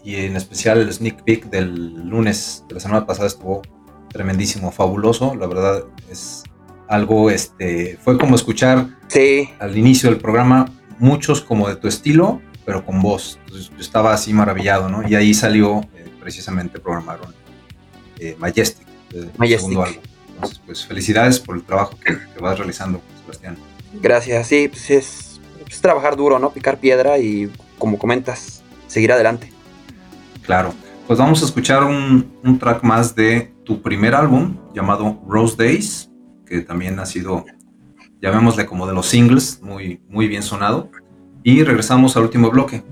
y 0.04 0.16
en 0.16 0.36
especial 0.36 0.80
el 0.80 0.94
sneak 0.94 1.24
peek 1.24 1.50
del 1.50 2.08
lunes 2.08 2.64
de 2.68 2.76
la 2.76 2.80
semana 2.80 3.06
pasada 3.06 3.28
estuvo 3.28 3.62
tremendísimo, 4.10 4.72
fabuloso. 4.72 5.36
La 5.36 5.48
verdad 5.48 5.84
es 6.12 6.44
algo, 6.88 7.30
este, 7.30 7.98
fue 8.04 8.18
como 8.18 8.36
escuchar 8.36 8.88
Sí, 9.08 9.50
al 9.60 9.78
inicio 9.78 10.10
del 10.10 10.20
programa 10.20 10.70
muchos 11.00 11.42
como 11.42 11.70
de 11.70 11.76
tu 11.76 11.88
estilo, 11.88 12.42
pero 12.66 12.84
con 12.86 13.02
voz. 13.02 13.40
Entonces 13.46 13.70
yo 13.70 13.80
estaba 13.80 14.14
así 14.14 14.34
maravillado, 14.34 14.90
¿no? 14.90 15.08
Y 15.08 15.16
ahí 15.16 15.34
salió, 15.34 15.82
eh, 15.96 16.06
precisamente 16.20 16.80
programaron 16.80 17.34
eh, 18.20 18.36
Majestic, 18.40 18.88
el 19.14 19.30
Majestic. 19.38 19.60
segundo 19.70 19.84
álbum. 19.84 20.02
Entonces, 20.36 20.62
pues 20.66 20.86
felicidades 20.86 21.40
por 21.40 21.56
el 21.56 21.64
trabajo 21.64 21.98
que, 22.04 22.14
que 22.18 22.42
vas 22.42 22.58
realizando, 22.58 23.02
Sebastián. 23.22 23.58
gracias. 24.02 24.48
Sí, 24.48 24.68
pues 24.68 24.90
es, 24.90 25.40
es 25.70 25.82
trabajar 25.82 26.16
duro, 26.16 26.38
¿no? 26.40 26.52
Picar 26.52 26.78
piedra 26.80 27.18
y, 27.18 27.50
como 27.78 27.98
comentas, 27.98 28.62
seguir 28.88 29.12
adelante. 29.12 29.52
Claro. 30.44 30.74
Pues 31.08 31.20
vamos 31.20 31.42
a 31.42 31.46
escuchar 31.46 31.84
un, 31.86 32.34
un 32.44 32.60
track 32.60 32.84
más 32.84 33.16
de 33.16 33.54
tu 33.64 33.82
primer 33.82 34.14
álbum 34.14 34.58
llamado 34.74 35.22
Rose 35.28 35.56
Days, 35.58 36.07
que 36.48 36.62
también 36.62 37.00
ha 37.00 37.06
sido, 37.06 37.46
llamémosle 38.22 38.66
como 38.66 38.88
de 38.88 38.94
los 38.94 39.08
singles, 39.08 39.60
muy, 39.62 40.02
muy 40.10 40.28
bien 40.28 40.44
sonado. 40.44 40.90
Y 41.44 41.64
regresamos 41.64 42.18
al 42.18 42.24
último 42.24 42.50
bloque 42.50 42.84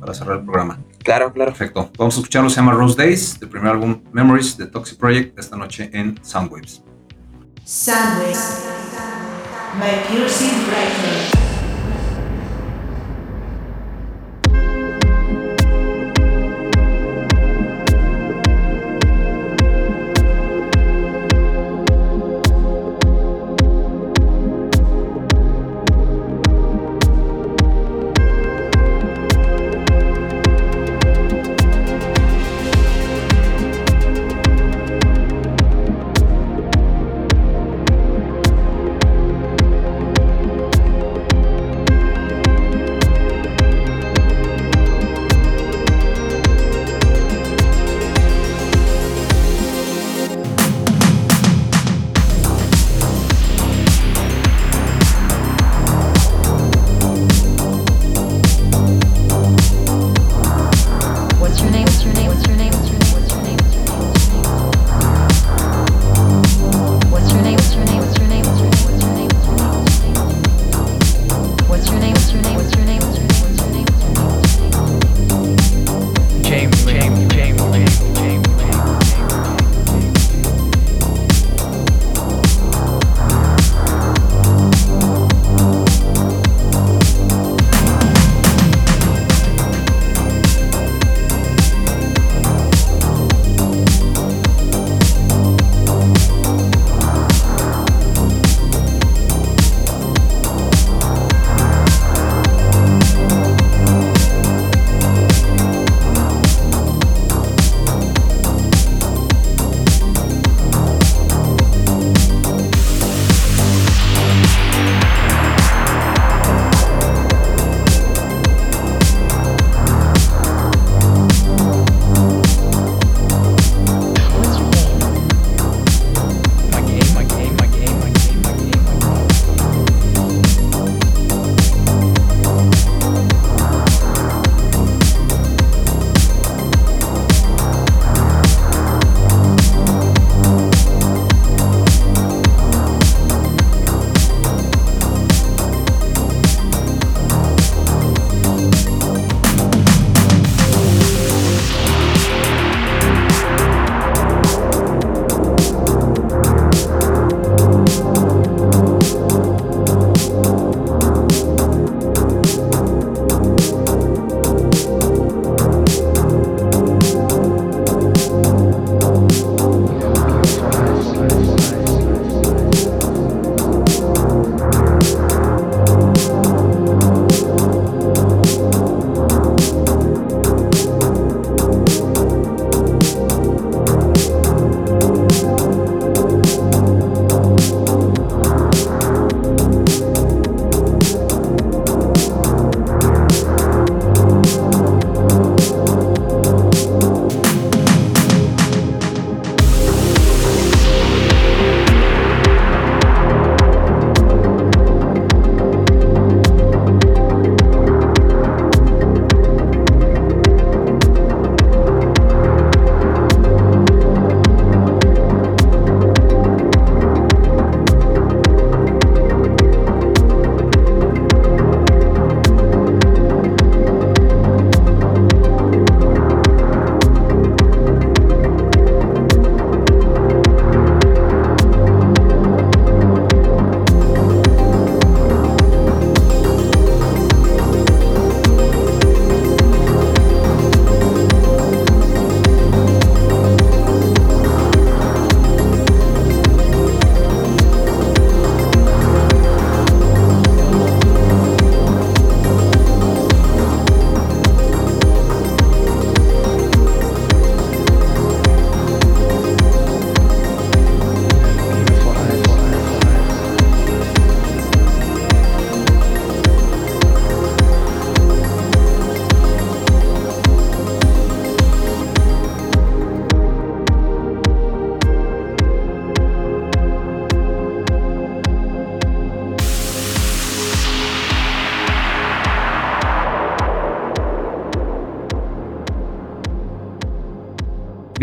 para 0.00 0.14
cerrar 0.14 0.38
el 0.38 0.44
programa. 0.44 0.78
Claro, 1.02 1.32
claro. 1.32 1.52
Perfecto. 1.52 1.90
Vamos 1.98 2.16
a 2.16 2.20
escucharlo, 2.20 2.50
se 2.50 2.56
llama 2.56 2.72
Rose 2.72 2.96
Days, 2.96 3.38
del 3.40 3.48
primer 3.48 3.72
álbum 3.72 4.02
Memories 4.12 4.56
de 4.56 4.66
Toxic 4.66 4.98
Project, 4.98 5.38
esta 5.38 5.56
noche 5.56 5.90
en 5.92 6.18
Soundwaves. 6.22 6.82
Soundwaves 7.64 8.64
by 9.78 10.02
Pure 10.08 10.28
Synth 10.28 11.45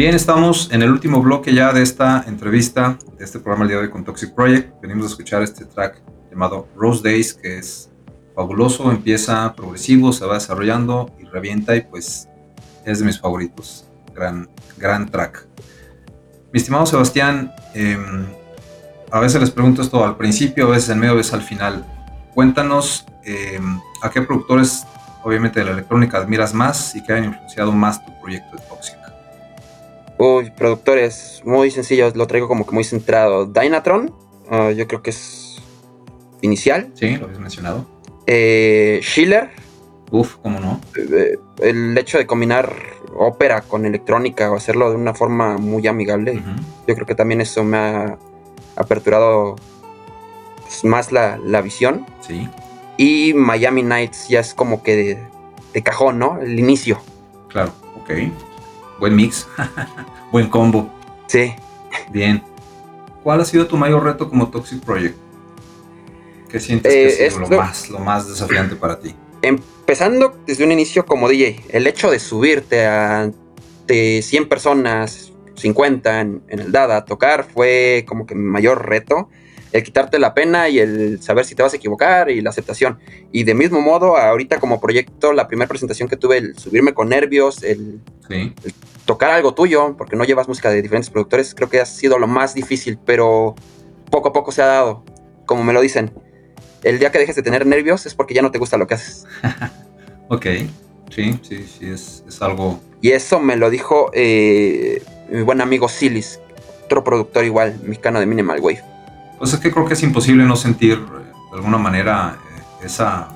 Bien, 0.03 0.15
estamos 0.15 0.69
en 0.73 0.81
el 0.81 0.91
último 0.91 1.21
bloque 1.21 1.53
ya 1.53 1.71
de 1.71 1.81
esta 1.81 2.25
entrevista, 2.27 2.97
de 3.17 3.23
este 3.23 3.39
programa 3.39 3.63
el 3.63 3.69
día 3.69 3.77
de 3.77 3.83
hoy 3.83 3.89
con 3.89 4.03
Toxic 4.03 4.35
Project. 4.35 4.81
Venimos 4.81 5.05
a 5.05 5.07
escuchar 5.07 5.41
este 5.41 5.63
track 5.63 6.03
llamado 6.29 6.67
Rose 6.75 7.01
Days, 7.01 7.33
que 7.33 7.57
es 7.57 7.89
fabuloso, 8.35 8.91
empieza 8.91 9.53
progresivo, 9.55 10.11
se 10.11 10.25
va 10.25 10.33
desarrollando 10.33 11.09
y 11.21 11.23
revienta 11.23 11.73
y 11.77 11.83
pues 11.83 12.27
es 12.83 12.99
de 12.99 13.05
mis 13.05 13.17
favoritos. 13.17 13.87
Gran, 14.13 14.49
gran 14.77 15.09
track. 15.09 15.47
Mi 16.51 16.59
estimado 16.59 16.85
Sebastián, 16.85 17.53
em, 17.73 18.25
a 19.09 19.21
veces 19.21 19.39
les 19.39 19.51
pregunto 19.51 19.81
esto 19.81 20.03
al 20.03 20.17
principio, 20.17 20.67
a 20.67 20.71
veces 20.71 20.89
en 20.89 20.99
medio, 20.99 21.13
a 21.13 21.15
veces 21.15 21.33
al 21.33 21.43
final. 21.43 21.85
Cuéntanos 22.33 23.05
em, 23.23 23.79
a 24.01 24.09
qué 24.09 24.21
productores, 24.21 24.83
obviamente 25.23 25.61
de 25.61 25.65
la 25.67 25.71
electrónica, 25.71 26.17
admiras 26.17 26.53
más 26.53 26.93
y 26.93 27.01
que 27.01 27.13
hayan 27.13 27.27
influenciado 27.27 27.71
más 27.71 28.05
tu 28.05 28.11
proyecto 28.19 28.57
de 28.57 28.63
Toxic. 28.63 29.02
Uy, 30.17 30.51
productores 30.51 31.41
muy 31.43 31.71
sencillos, 31.71 32.15
lo 32.15 32.27
traigo 32.27 32.47
como 32.47 32.65
que 32.65 32.73
muy 32.73 32.83
centrado. 32.83 33.45
Dynatron, 33.45 34.13
ah, 34.49 34.71
yo 34.71 34.87
creo 34.87 35.01
que 35.01 35.09
es 35.09 35.61
inicial. 36.41 36.91
Sí, 36.93 37.17
lo 37.17 37.25
habías 37.25 37.39
mencionado. 37.39 37.85
Eh, 38.27 38.99
Schiller. 39.01 39.49
Uf, 40.11 40.35
¿cómo 40.43 40.59
no? 40.59 40.79
Eh, 40.95 41.37
el 41.61 41.97
hecho 41.97 42.19
de 42.19 42.27
combinar 42.27 42.71
ópera 43.15 43.61
con 43.61 43.85
electrónica 43.85 44.51
o 44.51 44.55
hacerlo 44.55 44.89
de 44.89 44.95
una 44.95 45.13
forma 45.13 45.57
muy 45.57 45.87
amigable, 45.87 46.41
yo 46.87 46.95
creo 46.95 47.07
que 47.07 47.15
también 47.15 47.41
eso 47.41 47.63
me 47.63 47.77
ha 47.77 48.17
aperturado 48.75 49.55
pues, 50.61 50.83
más 50.83 51.11
la, 51.11 51.61
visión. 51.61 52.05
Sí. 52.21 52.47
Y 52.97 53.33
Miami 53.33 53.81
Nights 53.81 54.27
ya 54.29 54.39
es 54.39 54.53
como 54.53 54.83
que 54.83 54.95
de, 54.95 55.17
de 55.73 55.83
cajón, 55.83 56.19
¿no? 56.19 56.39
El 56.39 56.59
inicio. 56.59 56.99
Claro, 57.49 57.71
ok. 58.01 58.11
Buen 58.99 59.15
mix. 59.15 59.47
Buen 60.31 60.49
combo. 60.49 60.91
Sí. 61.27 61.53
Bien. 62.11 62.43
¿Cuál 63.23 63.41
ha 63.41 63.45
sido 63.45 63.67
tu 63.67 63.77
mayor 63.77 64.03
reto 64.03 64.29
como 64.29 64.49
Toxic 64.49 64.83
Project? 64.83 65.17
¿Qué 66.49 66.59
sientes 66.59 66.93
que 66.93 67.05
ha 67.05 67.27
eh, 67.27 67.31
sido 67.31 67.49
lo, 67.49 67.57
más, 67.57 67.89
lo 67.89 67.99
más 67.99 68.27
desafiante 68.27 68.75
para 68.75 68.99
ti? 68.99 69.15
Empezando 69.41 70.37
desde 70.45 70.63
un 70.63 70.71
inicio 70.71 71.05
como 71.05 71.27
DJ, 71.27 71.65
el 71.69 71.87
hecho 71.87 72.11
de 72.11 72.19
subirte 72.19 72.85
a 72.85 73.31
100 73.87 74.47
personas, 74.47 75.31
50 75.55 76.21
en, 76.21 76.43
en 76.47 76.59
el 76.59 76.71
DADA 76.71 76.97
a 76.97 77.05
tocar 77.05 77.47
fue 77.53 78.05
como 78.07 78.25
que 78.25 78.35
mi 78.35 78.43
mayor 78.43 78.87
reto 78.87 79.29
el 79.73 79.83
quitarte 79.83 80.19
la 80.19 80.35
pena 80.35 80.69
y 80.69 80.79
el 80.79 81.21
saber 81.21 81.45
si 81.45 81.55
te 81.55 81.63
vas 81.63 81.73
a 81.73 81.77
equivocar 81.77 82.29
y 82.29 82.41
la 82.41 82.51
aceptación. 82.51 82.99
Y 83.31 83.43
de 83.43 83.55
mismo 83.55 83.81
modo, 83.81 84.15
ahorita 84.17 84.59
como 84.59 84.79
proyecto, 84.79 85.33
la 85.33 85.47
primera 85.47 85.67
presentación 85.67 86.07
que 86.07 86.15
tuve, 86.15 86.37
el 86.37 86.57
subirme 86.57 86.93
con 86.93 87.09
nervios, 87.09 87.63
el, 87.63 87.99
tocar 89.05 89.31
algo 89.31 89.55
tuyo, 89.55 89.95
porque 89.97 90.15
no 90.15 90.25
llevas 90.25 90.47
música 90.47 90.69
de 90.69 90.83
diferentes 90.83 91.09
productores, 91.09 91.55
creo 91.55 91.69
que 91.69 91.81
ha 91.81 91.87
sido 91.87 92.19
lo 92.19 92.27
más 92.27 92.53
difícil, 92.53 92.99
pero 93.03 93.55
poco 94.11 94.29
a 94.29 94.33
poco 94.33 94.51
se 94.51 94.61
ha 94.61 94.67
dado, 94.67 95.03
como 95.47 95.63
me 95.63 95.73
lo 95.73 95.81
dicen. 95.81 96.13
El 96.83 96.99
día 96.99 97.11
que 97.11 97.17
dejes 97.17 97.35
de 97.35 97.41
tener 97.41 97.65
nervios 97.65 98.05
es 98.05 98.13
porque 98.13 98.35
ya 98.35 98.43
no 98.43 98.51
te 98.51 98.59
gusta 98.59 98.77
lo 98.77 98.85
que 98.85 98.93
haces. 98.93 99.25
ok, 100.29 100.45
sí, 101.09 101.39
sí, 101.41 101.65
sí, 101.65 101.89
es, 101.89 102.23
algo... 102.41 102.79
Y 103.01 103.11
eso 103.11 103.39
me 103.39 103.55
lo 103.55 103.71
dijo 103.71 104.11
eh, 104.13 105.01
mi 105.31 105.41
buen 105.41 105.61
amigo 105.61 105.89
Silis, 105.89 106.39
otro 106.85 107.03
productor 107.03 107.43
igual, 107.43 107.79
mexicano 107.83 108.19
de 108.19 108.27
Minimal 108.27 108.59
Wave. 108.59 108.92
Pues 109.37 109.53
es 109.53 109.59
que 109.59 109.71
creo 109.71 109.85
que 109.85 109.93
es 109.93 110.03
imposible 110.03 110.45
no 110.45 110.55
sentir 110.55 110.93
eh, 110.93 111.31
de 111.51 111.57
alguna 111.57 111.77
manera 111.77 112.37
eh, 112.55 112.85
esa, 112.85 113.29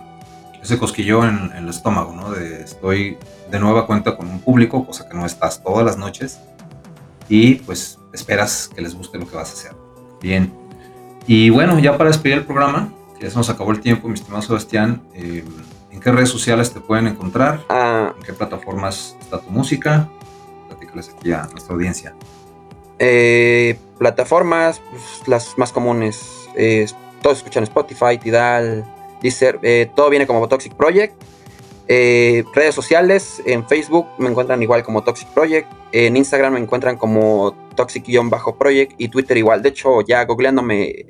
ese 0.61 0.77
cosquillo 0.77 1.25
en, 1.25 1.51
el 1.55 1.69
estómago, 1.69 2.13
¿no? 2.13 2.31
De 2.31 2.61
estoy 2.61 3.17
de 3.51 3.59
nueva 3.59 3.87
cuenta 3.87 4.17
con 4.17 4.27
un 4.27 4.39
público, 4.39 4.85
cosa 4.85 5.07
que 5.07 5.15
no 5.15 5.25
estás 5.25 5.63
todas 5.63 5.85
las 5.85 5.97
noches, 5.97 6.39
y 7.29 7.55
pues 7.55 7.99
esperas 8.13 8.69
que 8.73 8.81
les 8.81 8.95
guste 8.95 9.17
lo 9.17 9.27
que 9.27 9.35
vas 9.35 9.49
a 9.49 9.53
hacer. 9.53 9.71
Bien. 10.21 10.53
Y 11.25 11.49
bueno, 11.49 11.77
ya 11.79 11.97
para 11.97 12.09
despedir 12.09 12.37
el 12.37 12.45
programa, 12.45 12.89
ya 13.19 13.29
se 13.29 13.35
nos 13.35 13.49
acabó 13.49 13.71
el 13.71 13.81
tiempo, 13.81 14.07
mi 14.07 14.13
estimado 14.13 14.41
Sebastián, 14.41 15.01
eh, 15.13 15.43
¿en 15.91 15.99
qué 15.99 16.11
redes 16.11 16.29
sociales 16.29 16.71
te 16.71 16.79
pueden 16.79 17.07
encontrar? 17.07 17.63
Ah. 17.69 18.13
¿En 18.17 18.23
qué 18.23 18.33
plataformas 18.33 19.15
está 19.19 19.39
tu 19.39 19.49
música? 19.49 20.09
Platícales 20.67 21.13
aquí 21.15 21.31
a 21.31 21.47
nuestra 21.47 21.73
audiencia. 21.73 22.13
Eh, 22.99 23.77
plataformas, 23.97 24.81
pues, 24.89 25.27
las 25.27 25.57
más 25.57 25.71
comunes. 25.71 26.33
todos 27.21 27.37
escuchan 27.37 27.63
Spotify, 27.63 28.17
Tidal, 28.17 28.85
Deezer. 29.21 29.59
Eh, 29.61 29.91
todo 29.95 30.09
viene 30.09 30.25
como 30.25 30.47
Toxic 30.47 30.73
Project. 30.73 31.13
Eh, 31.89 32.43
redes 32.53 32.75
sociales, 32.75 33.41
en 33.45 33.65
Facebook 33.65 34.07
me 34.17 34.29
encuentran 34.29 34.61
igual 34.61 34.83
como 34.83 35.03
Toxic 35.03 35.29
Project. 35.29 35.71
En 35.93 36.17
Instagram 36.17 36.53
me 36.53 36.59
encuentran 36.59 36.97
como 36.97 37.55
Toxic-Project 37.75 38.93
y 38.97 39.07
Twitter 39.07 39.37
igual. 39.37 39.61
De 39.61 39.69
hecho, 39.69 40.01
ya 40.01 40.25
googleándome, 40.25 41.05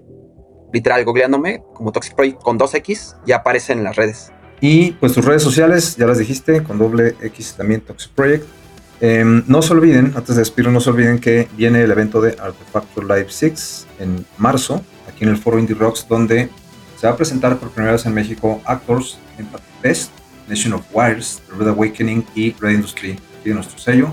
literal 0.72 1.04
googleándome 1.04 1.64
como 1.74 1.92
Toxic 1.92 2.14
Project 2.14 2.42
con 2.44 2.60
2X, 2.60 3.16
ya 3.26 3.38
aparecen 3.38 3.80
en 3.80 3.86
las 3.86 3.96
redes. 3.96 4.32
Y 4.62 4.92
pues 4.94 5.14
tus 5.14 5.26
redes 5.26 5.42
sociales, 5.42 5.96
ya 5.98 6.06
las 6.06 6.20
dijiste, 6.20 6.64
con 6.64 6.78
doble 6.78 7.16
X 7.22 7.56
también 7.58 7.82
Toxic 7.82 8.12
Project. 8.12 8.46
Em, 9.00 9.44
no 9.48 9.62
se 9.62 9.74
olviden, 9.74 10.14
antes 10.16 10.36
de 10.36 10.42
despedir, 10.42 10.72
no 10.72 10.80
se 10.80 10.90
olviden 10.90 11.20
que 11.20 11.48
viene 11.56 11.84
el 11.84 11.92
evento 11.92 12.20
de 12.20 12.36
Artifactor 12.40 13.04
Live 13.04 13.28
6 13.30 13.88
en 14.00 14.26
marzo, 14.38 14.84
aquí 15.08 15.24
en 15.24 15.30
el 15.30 15.38
foro 15.38 15.60
Indie 15.60 15.76
Rocks, 15.76 16.08
donde 16.08 16.50
se 17.00 17.06
va 17.06 17.14
a 17.14 17.16
presentar 17.16 17.58
por 17.58 17.70
primera 17.70 17.94
vez 17.94 18.06
en 18.06 18.14
México 18.14 18.60
Actors, 18.66 19.20
Empathy 19.38 19.66
Fest, 19.82 20.12
Nation 20.48 20.74
of 20.74 20.84
Wires, 20.92 21.42
The 21.48 21.58
Red 21.60 21.68
Awakening 21.70 22.26
y 22.34 22.54
Red 22.54 22.72
Industry, 22.72 23.12
aquí 23.40 23.50
de 23.50 23.56
nuestro 23.56 23.78
sello, 23.78 24.10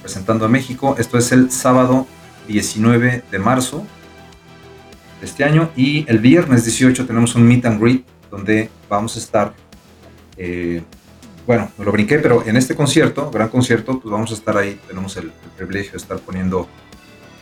presentando 0.00 0.44
a 0.44 0.48
México. 0.48 0.96
Esto 0.98 1.18
es 1.18 1.30
el 1.32 1.50
sábado 1.50 2.06
19 2.48 3.22
de 3.30 3.38
marzo 3.38 3.84
de 5.20 5.26
este 5.26 5.44
año 5.44 5.70
y 5.76 6.04
el 6.08 6.18
viernes 6.18 6.64
18 6.64 7.06
tenemos 7.06 7.34
un 7.34 7.46
meet 7.46 7.64
and 7.66 7.80
greet 7.80 8.04
donde 8.30 8.70
vamos 8.88 9.16
a 9.16 9.18
estar 9.20 9.54
eh, 10.36 10.82
bueno, 11.46 11.70
me 11.76 11.84
lo 11.84 11.92
brinqué, 11.92 12.18
pero 12.18 12.46
en 12.46 12.56
este 12.56 12.74
concierto, 12.74 13.30
gran 13.30 13.48
concierto, 13.48 13.98
pues 14.00 14.12
vamos 14.12 14.30
a 14.30 14.34
estar 14.34 14.56
ahí. 14.56 14.80
Tenemos 14.86 15.16
el, 15.16 15.32
privilegio 15.56 15.92
de 15.92 15.98
estar 15.98 16.18
poniendo 16.18 16.68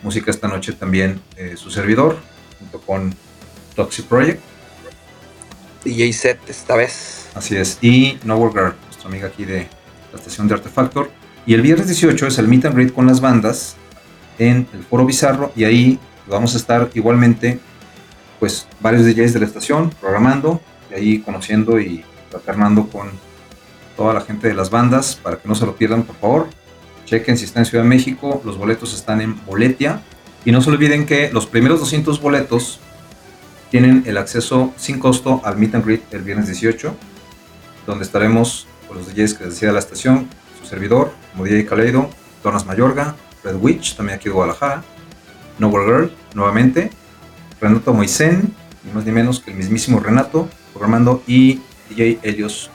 música 0.03 0.31
esta 0.31 0.47
noche 0.47 0.73
también 0.73 1.21
eh, 1.37 1.55
su 1.55 1.69
servidor, 1.69 2.17
junto 2.59 2.81
con 2.81 3.15
Toxic 3.75 4.05
Project. 4.05 4.41
DJ 5.83 6.13
set 6.13 6.39
esta 6.47 6.75
vez. 6.75 7.29
Así 7.33 7.55
es. 7.55 7.77
Y 7.81 8.17
Nowhere 8.23 8.53
Girl, 8.53 8.75
nuestra 8.85 9.09
amiga 9.09 9.27
aquí 9.27 9.45
de 9.45 9.67
la 10.11 10.19
estación 10.19 10.47
de 10.47 10.55
Artefactor. 10.55 11.09
Y 11.45 11.53
el 11.53 11.61
viernes 11.61 11.87
18 11.87 12.27
es 12.27 12.37
el 12.37 12.47
meet 12.47 12.65
and 12.65 12.75
greet 12.75 12.93
con 12.93 13.07
las 13.07 13.21
bandas 13.21 13.75
en 14.37 14.67
el 14.73 14.83
Foro 14.83 15.05
Bizarro 15.05 15.51
y 15.55 15.63
ahí 15.63 15.99
vamos 16.27 16.53
a 16.53 16.57
estar 16.57 16.89
igualmente 16.93 17.59
pues 18.39 18.67
varios 18.79 19.05
DJs 19.05 19.33
de 19.33 19.39
la 19.39 19.45
estación 19.45 19.89
programando 20.01 20.61
y 20.89 20.93
ahí 20.93 21.19
conociendo 21.19 21.79
y 21.79 22.03
alternando 22.33 22.87
con 22.87 23.11
toda 23.95 24.13
la 24.13 24.21
gente 24.21 24.47
de 24.47 24.53
las 24.53 24.69
bandas 24.69 25.15
para 25.15 25.37
que 25.37 25.47
no 25.47 25.55
se 25.55 25.65
lo 25.65 25.75
pierdan, 25.75 26.03
por 26.03 26.15
favor. 26.17 26.47
Chequen 27.05 27.37
si 27.37 27.45
está 27.45 27.59
en 27.59 27.65
Ciudad 27.65 27.83
de 27.83 27.89
México, 27.89 28.41
los 28.45 28.57
boletos 28.57 28.93
están 28.93 29.21
en 29.21 29.43
Boletia. 29.45 30.01
Y 30.45 30.51
no 30.51 30.61
se 30.61 30.69
olviden 30.69 31.05
que 31.05 31.31
los 31.31 31.45
primeros 31.45 31.79
200 31.79 32.19
boletos 32.19 32.79
tienen 33.69 34.03
el 34.05 34.17
acceso 34.17 34.73
sin 34.75 34.99
costo 34.99 35.41
al 35.45 35.57
Meet 35.57 35.75
and 35.75 35.85
Greet 35.85 36.13
el 36.13 36.23
viernes 36.23 36.47
18, 36.47 36.95
donde 37.87 38.03
estaremos 38.03 38.67
con 38.87 38.97
los 38.97 39.07
DJs 39.07 39.33
que 39.35 39.45
les 39.45 39.53
decía 39.53 39.71
la 39.71 39.79
estación, 39.79 40.27
su 40.59 40.67
servidor, 40.67 41.13
como 41.31 41.45
DJ 41.45 41.65
Kaleido, 41.65 42.09
Donas 42.43 42.65
Mayorga, 42.65 43.15
Red 43.43 43.55
Witch, 43.55 43.95
también 43.95 44.17
aquí 44.17 44.25
de 44.25 44.35
Guadalajara, 44.35 44.83
Noble 45.57 45.85
Girl, 45.85 46.11
nuevamente, 46.33 46.89
Renato 47.61 47.93
Moisen, 47.93 48.53
ni 48.83 48.91
más 48.91 49.05
ni 49.05 49.11
menos 49.11 49.39
que 49.39 49.51
el 49.51 49.57
mismísimo 49.57 49.99
Renato, 49.99 50.49
programando, 50.73 51.23
y 51.25 51.61
DJ 51.89 52.19
Helios 52.23 52.71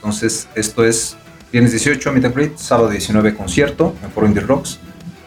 entonces, 0.00 0.48
esto 0.54 0.82
es 0.82 1.14
viernes 1.52 1.72
18, 1.72 2.10
Meet 2.10 2.24
and 2.24 2.56
sábado 2.56 2.88
19, 2.88 3.34
concierto 3.34 3.94
en 4.02 4.10
Foro 4.10 4.26
Indie 4.26 4.42
Rocks. 4.42 4.78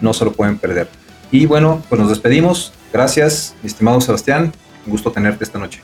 No 0.02 0.16
se 0.16 0.26
lo 0.26 0.34
pueden 0.34 0.58
perder. 0.58 0.90
Y 1.32 1.46
bueno, 1.46 1.84
pues 1.90 2.02
nos 2.02 2.10
despedimos. 2.10 2.74
Gracias, 2.92 3.54
mi 3.62 3.68
estimado 3.68 4.02
Sebastián. 4.02 4.52
Un 4.88 4.92
gusto 4.92 5.12
tenerte 5.12 5.44
esta 5.44 5.60
noche. 5.60 5.82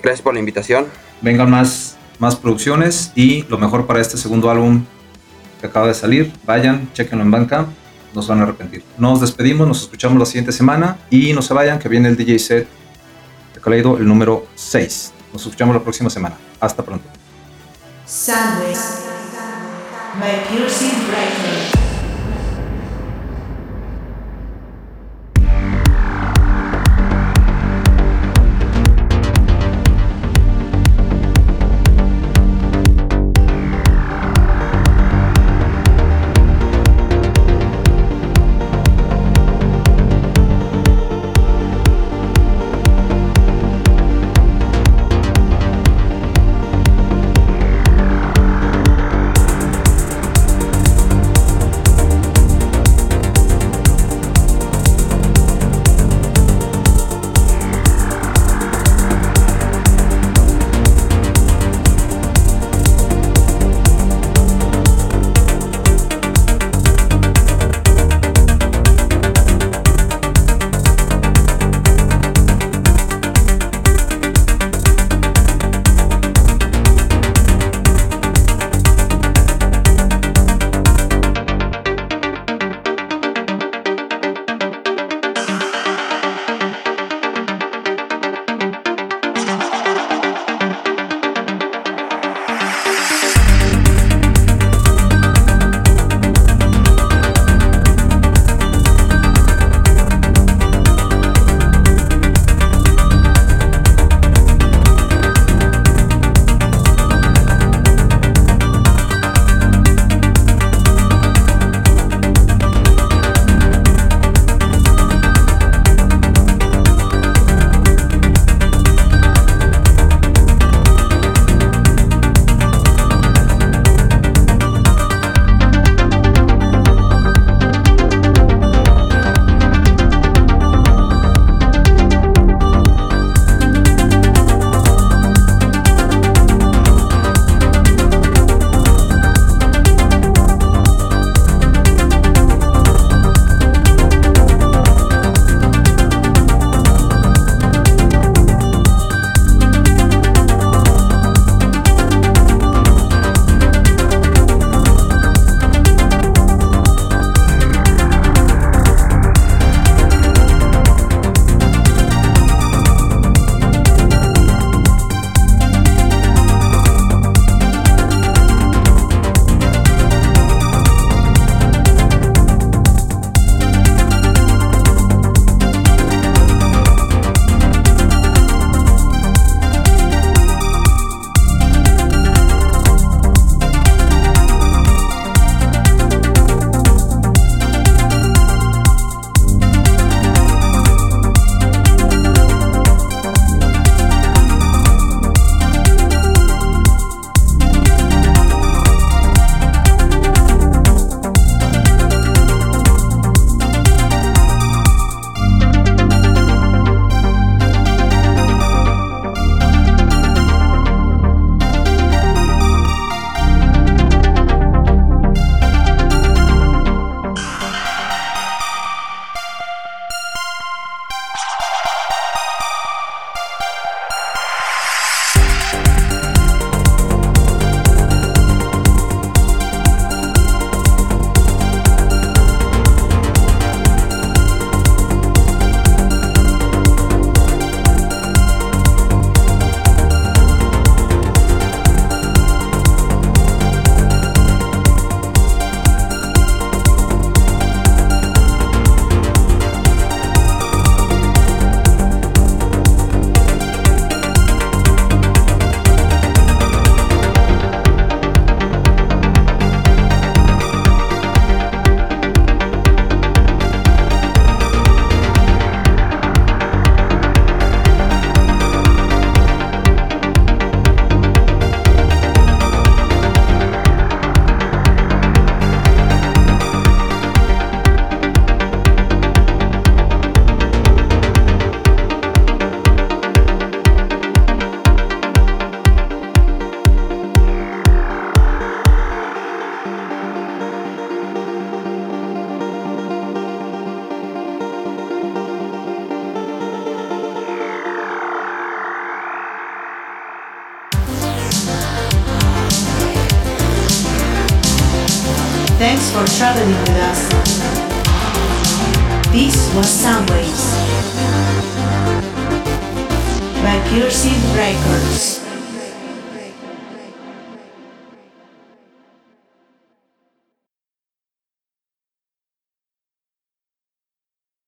Gracias 0.00 0.22
por 0.22 0.32
la 0.32 0.38
invitación. 0.38 0.86
Vengan 1.22 1.50
más, 1.50 1.96
más 2.20 2.36
producciones 2.36 3.10
y 3.16 3.42
lo 3.48 3.58
mejor 3.58 3.88
para 3.88 4.00
este 4.00 4.16
segundo 4.16 4.48
álbum 4.48 4.84
que 5.60 5.66
acaba 5.66 5.88
de 5.88 5.94
salir. 5.94 6.32
Vayan, 6.46 6.92
chequenlo 6.92 7.24
en 7.24 7.32
banca. 7.32 7.66
No 8.14 8.22
se 8.22 8.28
van 8.28 8.38
a 8.38 8.42
arrepentir. 8.44 8.84
Nos 8.96 9.20
despedimos, 9.20 9.66
nos 9.66 9.82
escuchamos 9.82 10.20
la 10.20 10.26
siguiente 10.26 10.52
semana 10.52 10.98
y 11.10 11.32
no 11.32 11.42
se 11.42 11.52
vayan, 11.52 11.80
que 11.80 11.88
viene 11.88 12.08
el 12.08 12.16
DJ 12.16 12.38
set 12.38 12.68
de 13.54 13.60
Kaleido, 13.60 13.98
el 13.98 14.06
número 14.06 14.46
6. 14.54 15.12
Nos 15.32 15.42
escuchamos 15.42 15.74
la 15.74 15.82
próxima 15.82 16.08
semana. 16.10 16.36
Hasta 16.60 16.84
pronto. 16.84 17.23
Sandwich 18.06 18.76
by 20.20 20.44
Piercing 20.46 21.06
Breaker. 21.06 21.83